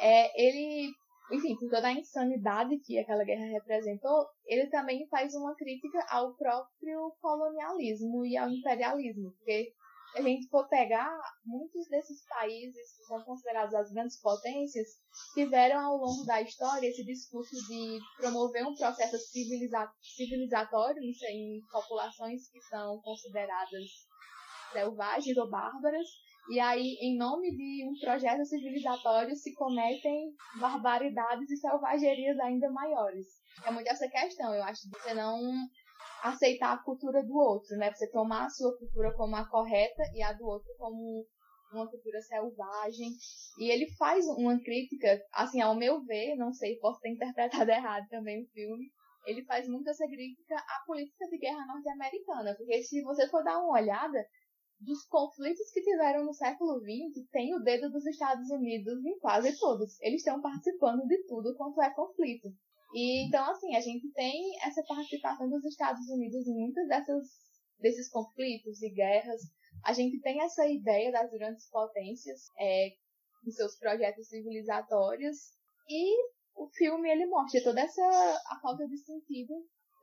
[0.00, 0.92] é, ele,
[1.32, 6.34] enfim, por toda a insanidade que aquela guerra representou, ele também faz uma crítica ao
[6.34, 9.72] próprio colonialismo e ao imperialismo, porque
[10.14, 14.88] a gente for pegar, muitos desses países que são considerados as grandes potências
[15.34, 22.48] tiveram ao longo da história esse discurso de promover um processo civiliza civilizatório em, populações
[22.48, 23.82] que são consideradas
[24.72, 26.06] selvagens ou bárbaras,
[26.50, 33.26] e aí, em nome de um projeto civilizatório, se cometem barbaridades e selvagerias ainda maiores.
[33.64, 35.40] É muito essa questão, eu acho, de você não
[36.24, 37.92] aceitar a cultura do outro, né?
[37.92, 41.26] Você tomar a sua cultura como a correta e a do outro como
[41.70, 43.10] uma cultura selvagem.
[43.58, 48.08] E ele faz uma crítica, assim, ao meu ver, não sei, posso ter interpretado errado
[48.08, 48.90] também o filme,
[49.26, 53.58] ele faz muito essa crítica à política de guerra norte-americana, porque se você for dar
[53.58, 54.18] uma olhada,
[54.80, 59.58] dos conflitos que tiveram no século XX, tem o dedo dos Estados Unidos em quase
[59.58, 59.98] todos.
[60.00, 62.48] Eles estão participando de tudo quanto é conflito.
[62.94, 67.26] E então, assim, a gente tem essa participação dos Estados Unidos em muitas dessas,
[67.80, 69.40] desses conflitos e guerras.
[69.84, 72.90] A gente tem essa ideia das grandes potências é,
[73.44, 75.36] em seus projetos civilizatórios.
[75.88, 76.16] E
[76.54, 78.02] o filme ele mostra toda essa
[78.48, 79.54] a falta de sentido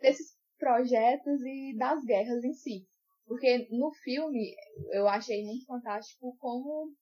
[0.02, 2.86] desses projetos e das guerras em si.
[3.26, 4.54] Porque no filme
[4.92, 6.94] eu achei muito fantástico como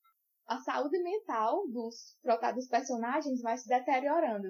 [0.45, 2.15] a saúde mental dos,
[2.53, 4.49] dos personagens vai se deteriorando.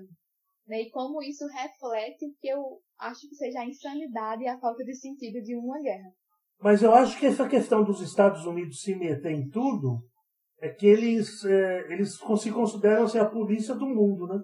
[0.69, 0.83] Né?
[0.83, 4.83] E como isso reflete o que eu acho que seja a insanidade e a falta
[4.83, 6.11] de sentido de uma guerra.
[6.61, 10.03] Mas eu acho que essa questão dos Estados Unidos se meter em tudo
[10.61, 14.39] é que eles, é, eles se consideram ser a polícia do mundo, né?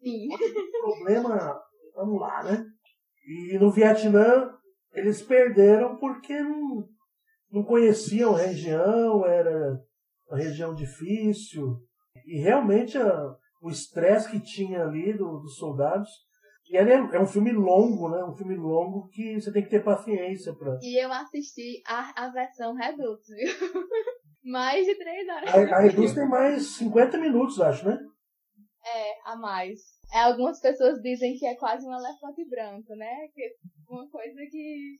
[0.00, 0.28] Sim.
[0.32, 1.60] O problema,
[1.96, 2.64] vamos lá, né?
[3.26, 4.50] E no Vietnã
[4.92, 6.88] eles perderam porque não,
[7.50, 9.80] não conheciam a região, era
[10.28, 11.76] uma região difícil.
[12.26, 16.08] E realmente a, o estresse que tinha ali do, dos soldados.
[16.68, 18.24] E ele é, é, um filme longo, né?
[18.24, 20.78] Um filme longo que você tem que ter paciência para.
[20.80, 23.82] E eu assisti a, a versão Redux, viu?
[24.44, 25.50] mais de três horas.
[25.52, 27.98] A, a Redux tem mais 50 minutos, acho, né?
[28.86, 29.80] É, a mais.
[30.12, 33.28] É, algumas pessoas dizem que é quase um elefante branco, né?
[33.34, 33.50] Que é
[33.88, 34.98] uma coisa que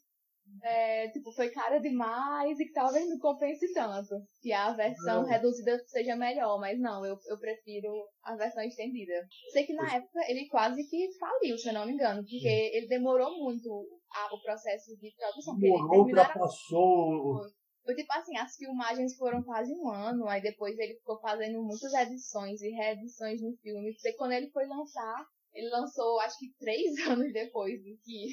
[0.62, 4.14] é, tipo, foi cara demais e que talvez não compense tanto.
[4.40, 7.92] Que a versão reduzida seja melhor, mas não, eu, eu prefiro
[8.22, 9.14] a versão estendida.
[9.52, 12.76] Sei que na época ele quase que faliu, se eu não me engano, porque Sim.
[12.76, 15.56] ele demorou muito a, o processo de produção.
[15.58, 17.40] Demorou, ultrapassou.
[17.82, 21.92] Foi tipo assim, as filmagens foram quase um ano, aí depois ele ficou fazendo muitas
[21.94, 23.92] edições e reedições no filme.
[23.94, 28.28] Porque quando ele foi lançar, ele lançou, acho que três anos depois do que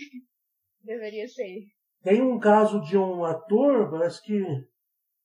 [0.83, 1.63] deveria ser.
[2.03, 4.43] Tem um caso de um ator, parece que.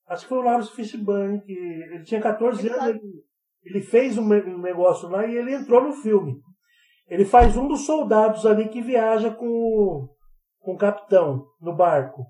[0.07, 3.25] Acho que foi o Lawrence Fishburne, que ele tinha 14 Ele anos, ele,
[3.65, 6.35] ele fez um, um negócio lá e ele entrou no filme.
[7.09, 10.09] Ele faz um dos soldados ali que viaja com o,
[10.61, 12.25] com o capitão no barco.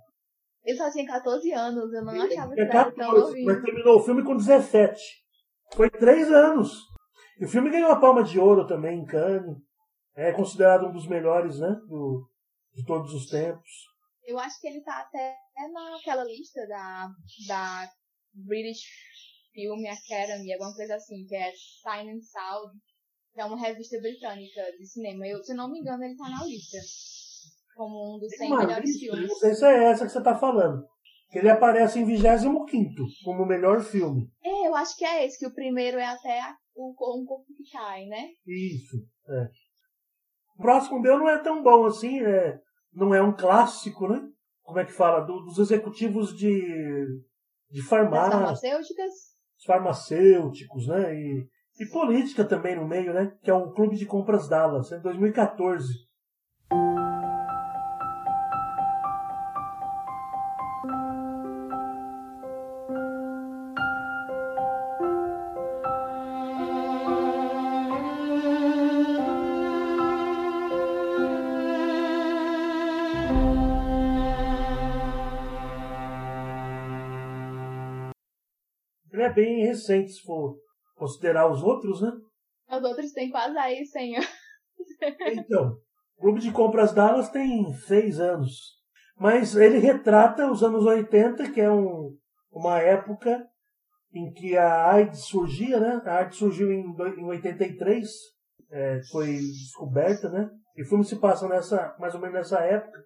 [0.64, 3.20] Ele só tinha 14 anos, eu não achava que Ele ele tinha era tão 14,
[3.26, 3.46] novinho.
[3.46, 5.00] mas terminou o filme com 17.
[5.74, 6.72] Foi três anos.
[7.40, 9.56] E o filme ganhou a Palma de Ouro também em Cannes.
[10.14, 11.74] É considerado um dos melhores, né?
[11.88, 12.28] do-
[12.74, 13.70] de todos os tempos.
[14.24, 15.36] Eu acho que ele tá até
[15.72, 17.08] naquela lista da,
[17.46, 17.88] da
[18.34, 18.82] British
[19.52, 21.52] Film Academy, alguma coisa assim, que é
[21.82, 22.72] Sign and Sound,
[23.32, 25.26] que é uma revista britânica de cinema.
[25.26, 26.78] Eu, se não me engano, ele tá na lista.
[27.74, 29.28] Como um dos 100 Tem uma melhores filmes.
[29.28, 30.86] Não sei se é essa que você está falando.
[31.30, 32.66] Que ele aparece em 25
[33.24, 34.30] como o melhor filme.
[34.44, 36.40] É, eu acho que é esse, que o primeiro é até
[36.74, 38.28] o, um corpo que cai, né?
[38.46, 38.98] Isso.
[39.28, 39.48] É.
[40.58, 42.60] O próximo meu não é tão bom assim, é,
[42.92, 44.22] não é um clássico, né?
[44.62, 45.20] Como é que fala?
[45.20, 47.06] Do- dos executivos de,
[47.70, 49.12] de farmácia, farmacêuticas.
[49.58, 51.14] os farmacêuticos, né?
[51.14, 51.48] E,
[51.80, 53.32] e política também no meio, né?
[53.42, 55.88] Que é o Clube de Compras Dallas, é 2014.
[79.32, 80.56] Bem recente, se for
[80.96, 82.12] considerar os outros, né?
[82.70, 84.28] Os outros têm quase aí 100 anos.
[85.26, 85.76] Então,
[86.16, 88.80] o Clube de Compras Dallas tem seis anos.
[89.18, 92.16] Mas ele retrata os anos 80, que é um,
[92.50, 93.46] uma época
[94.14, 96.02] em que a AIDS surgia, né?
[96.04, 96.84] A AIDS surgiu em,
[97.18, 98.08] em 83,
[98.70, 100.50] é, foi descoberta, né?
[100.76, 102.98] E o filme se passa nessa, mais ou menos nessa época,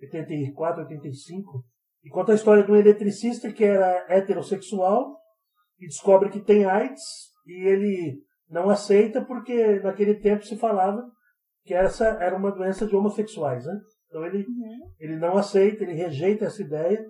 [0.00, 1.64] 84, 85.
[2.04, 5.17] E conta a história de um eletricista que era heterossexual
[5.80, 7.02] e descobre que tem AIDS
[7.46, 8.18] e ele
[8.50, 11.02] não aceita porque naquele tempo se falava
[11.64, 13.78] que essa era uma doença de homossexuais, né?
[14.08, 14.46] Então ele,
[14.98, 17.04] ele não aceita, ele rejeita essa ideia,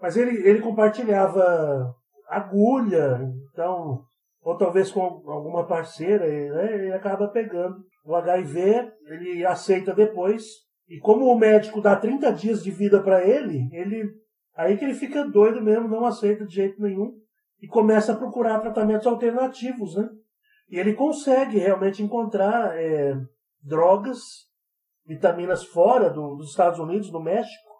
[0.00, 1.92] mas ele, ele compartilhava
[2.28, 3.20] agulha,
[3.52, 4.04] então,
[4.40, 6.74] ou talvez com alguma parceira, né?
[6.74, 10.44] ele acaba pegando o HIV, ele aceita depois,
[10.88, 14.08] e como o médico dá 30 dias de vida para ele, ele
[14.54, 17.12] aí que ele fica doido mesmo, não aceita de jeito nenhum,
[17.64, 20.06] e começa a procurar tratamentos alternativos, né?
[20.68, 23.14] E ele consegue realmente encontrar é,
[23.62, 24.18] drogas,
[25.06, 27.72] vitaminas fora do- dos Estados Unidos, do México,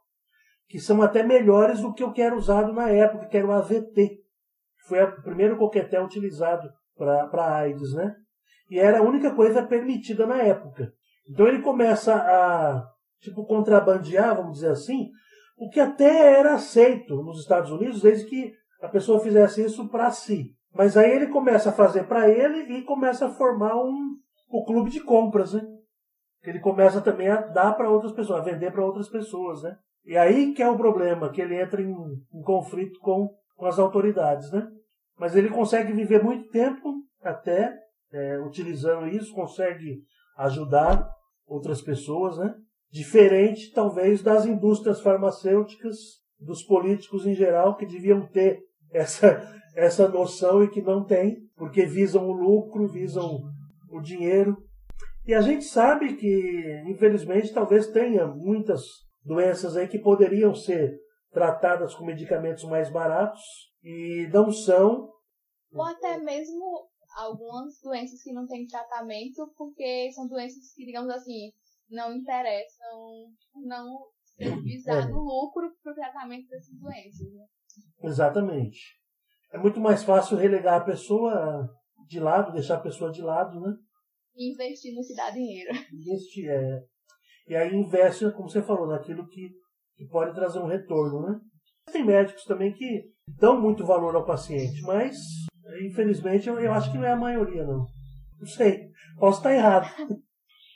[0.68, 3.52] que são até melhores do que o que era usado na época, que era o
[3.52, 6.66] AVT, que foi o primeiro coquetel utilizado
[6.96, 8.14] para AIDS, né?
[8.70, 10.90] E era a única coisa permitida na época.
[11.28, 12.86] Então ele começa a,
[13.20, 15.10] tipo, contrabandear, vamos dizer assim,
[15.58, 20.10] o que até era aceito nos Estados Unidos, desde que a pessoa fizesse isso para
[20.10, 20.54] si.
[20.74, 24.16] Mas aí ele começa a fazer para ele e começa a formar um,
[24.50, 25.62] o clube de compras, né?
[26.42, 29.76] Ele começa também a dar para outras pessoas, a vender para outras pessoas, né?
[30.04, 33.78] E aí que é o problema, que ele entra em, em conflito com, com as
[33.78, 34.68] autoridades, né?
[35.18, 37.74] Mas ele consegue viver muito tempo até
[38.12, 40.02] é, utilizando isso, consegue
[40.36, 41.08] ajudar
[41.46, 42.54] outras pessoas, né?
[42.90, 45.96] Diferente, talvez, das indústrias farmacêuticas,
[46.38, 48.60] dos políticos em geral, que deviam ter
[48.94, 49.42] essa,
[49.74, 53.40] essa noção e que não têm, porque visam o lucro, visam
[53.90, 54.56] o dinheiro.
[55.26, 58.82] E a gente sabe que, infelizmente, talvez tenha muitas
[59.24, 60.96] doenças aí que poderiam ser
[61.32, 63.42] tratadas com medicamentos mais baratos
[63.82, 65.10] e não são.
[65.72, 71.50] Ou até mesmo algumas doenças que não têm tratamento, porque são doenças que, digamos assim,
[71.90, 73.32] não interessam,
[73.64, 74.06] não
[74.62, 77.32] visar o lucro para o tratamento dessas doenças.
[77.32, 77.44] Né?
[78.02, 78.78] Exatamente.
[79.52, 81.68] É muito mais fácil relegar a pessoa
[82.08, 83.74] de lado, deixar a pessoa de lado, né?
[84.36, 85.70] E investir no que dá dinheiro.
[85.92, 86.82] Investir, é.
[87.46, 89.50] E aí investe, como você falou, naquilo que,
[89.96, 91.40] que pode trazer um retorno, né?
[91.92, 93.04] Tem médicos também que
[93.38, 95.16] dão muito valor ao paciente, mas
[95.82, 97.84] infelizmente eu, eu acho que não é a maioria, não.
[98.40, 99.86] Não sei, posso estar errado.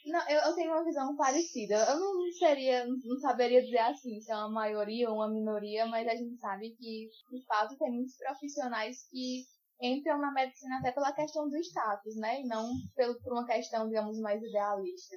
[0.09, 1.75] Não, eu, eu tenho uma visão parecida.
[1.89, 6.07] Eu não seria, não saberia dizer assim se é uma maioria ou uma minoria, mas
[6.09, 9.45] a gente sabe que, de fato, tem muitos profissionais que
[9.81, 12.41] entram na medicina até pela questão do status, né?
[12.41, 15.17] E não pelo, por uma questão, digamos, mais idealista.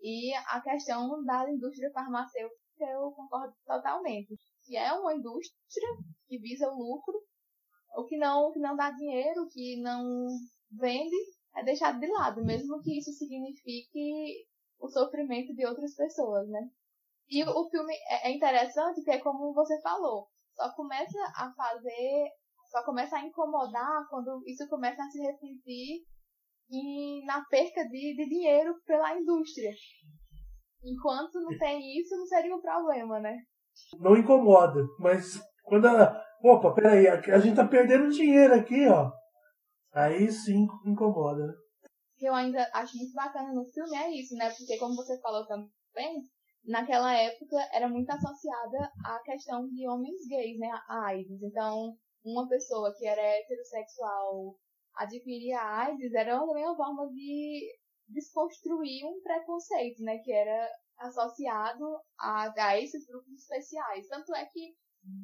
[0.00, 4.36] E a questão da indústria farmacêutica eu concordo totalmente.
[4.64, 5.88] Que é uma indústria
[6.26, 7.14] que visa o lucro,
[7.96, 10.26] o que não, que não dá dinheiro, que não
[10.70, 11.16] vende,
[11.56, 14.46] é deixado de lado, mesmo que isso signifique
[14.80, 16.60] o sofrimento de outras pessoas, né?
[17.30, 22.30] E o filme é, é interessante porque, como você falou, só começa a fazer,
[22.70, 26.04] só começa a incomodar quando isso começa a se refletir
[27.26, 29.70] na perca de, de dinheiro pela indústria.
[30.82, 33.36] Enquanto não tem isso, não seria um problema, né?
[33.98, 36.20] Não incomoda, mas quando ela.
[36.42, 39.12] Opa, peraí, a gente tá perdendo dinheiro aqui, ó.
[39.92, 41.54] Aí sim incomoda.
[42.16, 44.50] Que eu ainda acho muito bacana no filme é isso, né?
[44.50, 46.22] Porque como você falou também,
[46.64, 50.70] naquela época era muito associada à questão de homens gays, né?
[50.88, 51.42] A AIDS.
[51.42, 54.56] Então, uma pessoa que era heterossexual
[54.96, 57.74] adquirir a AIDS era também uma forma de
[58.08, 61.84] desconstruir um preconceito, né, que era associado
[62.18, 64.06] a, a esses grupos especiais.
[64.08, 64.74] Tanto é que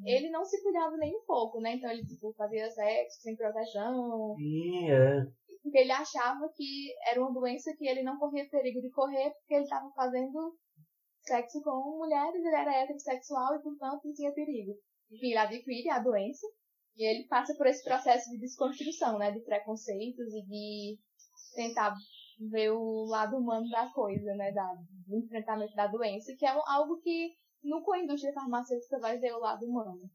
[0.05, 1.75] ele não se cuidava nem um pouco, né?
[1.75, 4.35] Então ele tipo, fazia sexo sem proteção.
[4.37, 5.25] Sim, é.
[5.63, 9.55] Porque ele achava que era uma doença que ele não corria perigo de correr porque
[9.55, 10.57] ele estava fazendo
[11.23, 14.73] sexo com mulheres, ele era heterossexual e, portanto, não tinha perigo.
[15.11, 16.47] Enfim, ele adquire a doença
[16.97, 20.99] e ele passa por esse processo de desconstrução, né, de preconceitos e de
[21.55, 21.95] tentar
[22.51, 24.75] ver o lado humano da coisa, né, da,
[25.07, 29.41] do enfrentamento da doença, que é algo que nunca a indústria farmacêutica vai ver o
[29.41, 30.11] lado humano.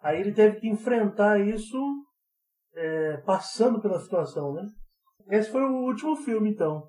[0.00, 1.78] Aí ele teve que enfrentar isso
[2.74, 4.66] é, passando pela situação, né?
[5.30, 6.86] Esse foi o último filme, então.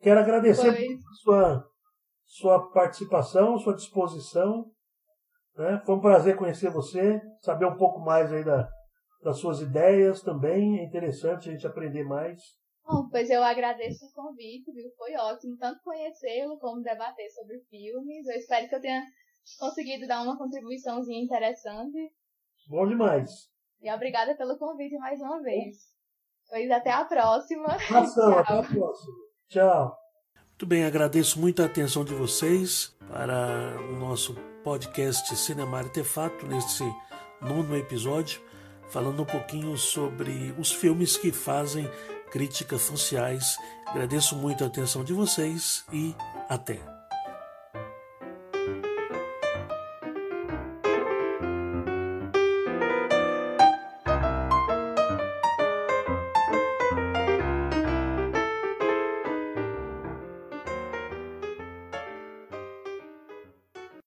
[0.00, 0.86] Quero agradecer foi.
[0.86, 1.64] por sua,
[2.24, 4.70] sua participação, sua disposição.
[5.56, 5.82] Né?
[5.84, 8.68] Foi um prazer conhecer você, saber um pouco mais aí da,
[9.22, 10.78] das suas ideias também.
[10.78, 12.40] É interessante a gente aprender mais.
[12.84, 14.90] Bom, pois eu agradeço o convite, viu?
[14.96, 18.26] Foi ótimo tanto conhecê-lo como debater sobre filmes.
[18.26, 19.02] Eu espero que eu tenha
[19.58, 22.12] conseguido dar uma contribuiçãozinha interessante.
[22.68, 23.50] Bom demais.
[23.80, 25.76] E obrigada pelo convite mais uma vez.
[26.48, 27.66] Pois até a próxima.
[27.66, 29.14] Ação, até a próxima.
[29.48, 29.98] Tchau.
[30.48, 36.84] Muito bem, agradeço muito a atenção de vocês para o nosso podcast Cinema Artefato, nesse
[37.40, 38.40] nono episódio
[38.92, 41.90] falando um pouquinho sobre os filmes que fazem
[42.30, 43.56] críticas sociais.
[43.86, 46.14] Agradeço muito a atenção de vocês e
[46.48, 46.91] até.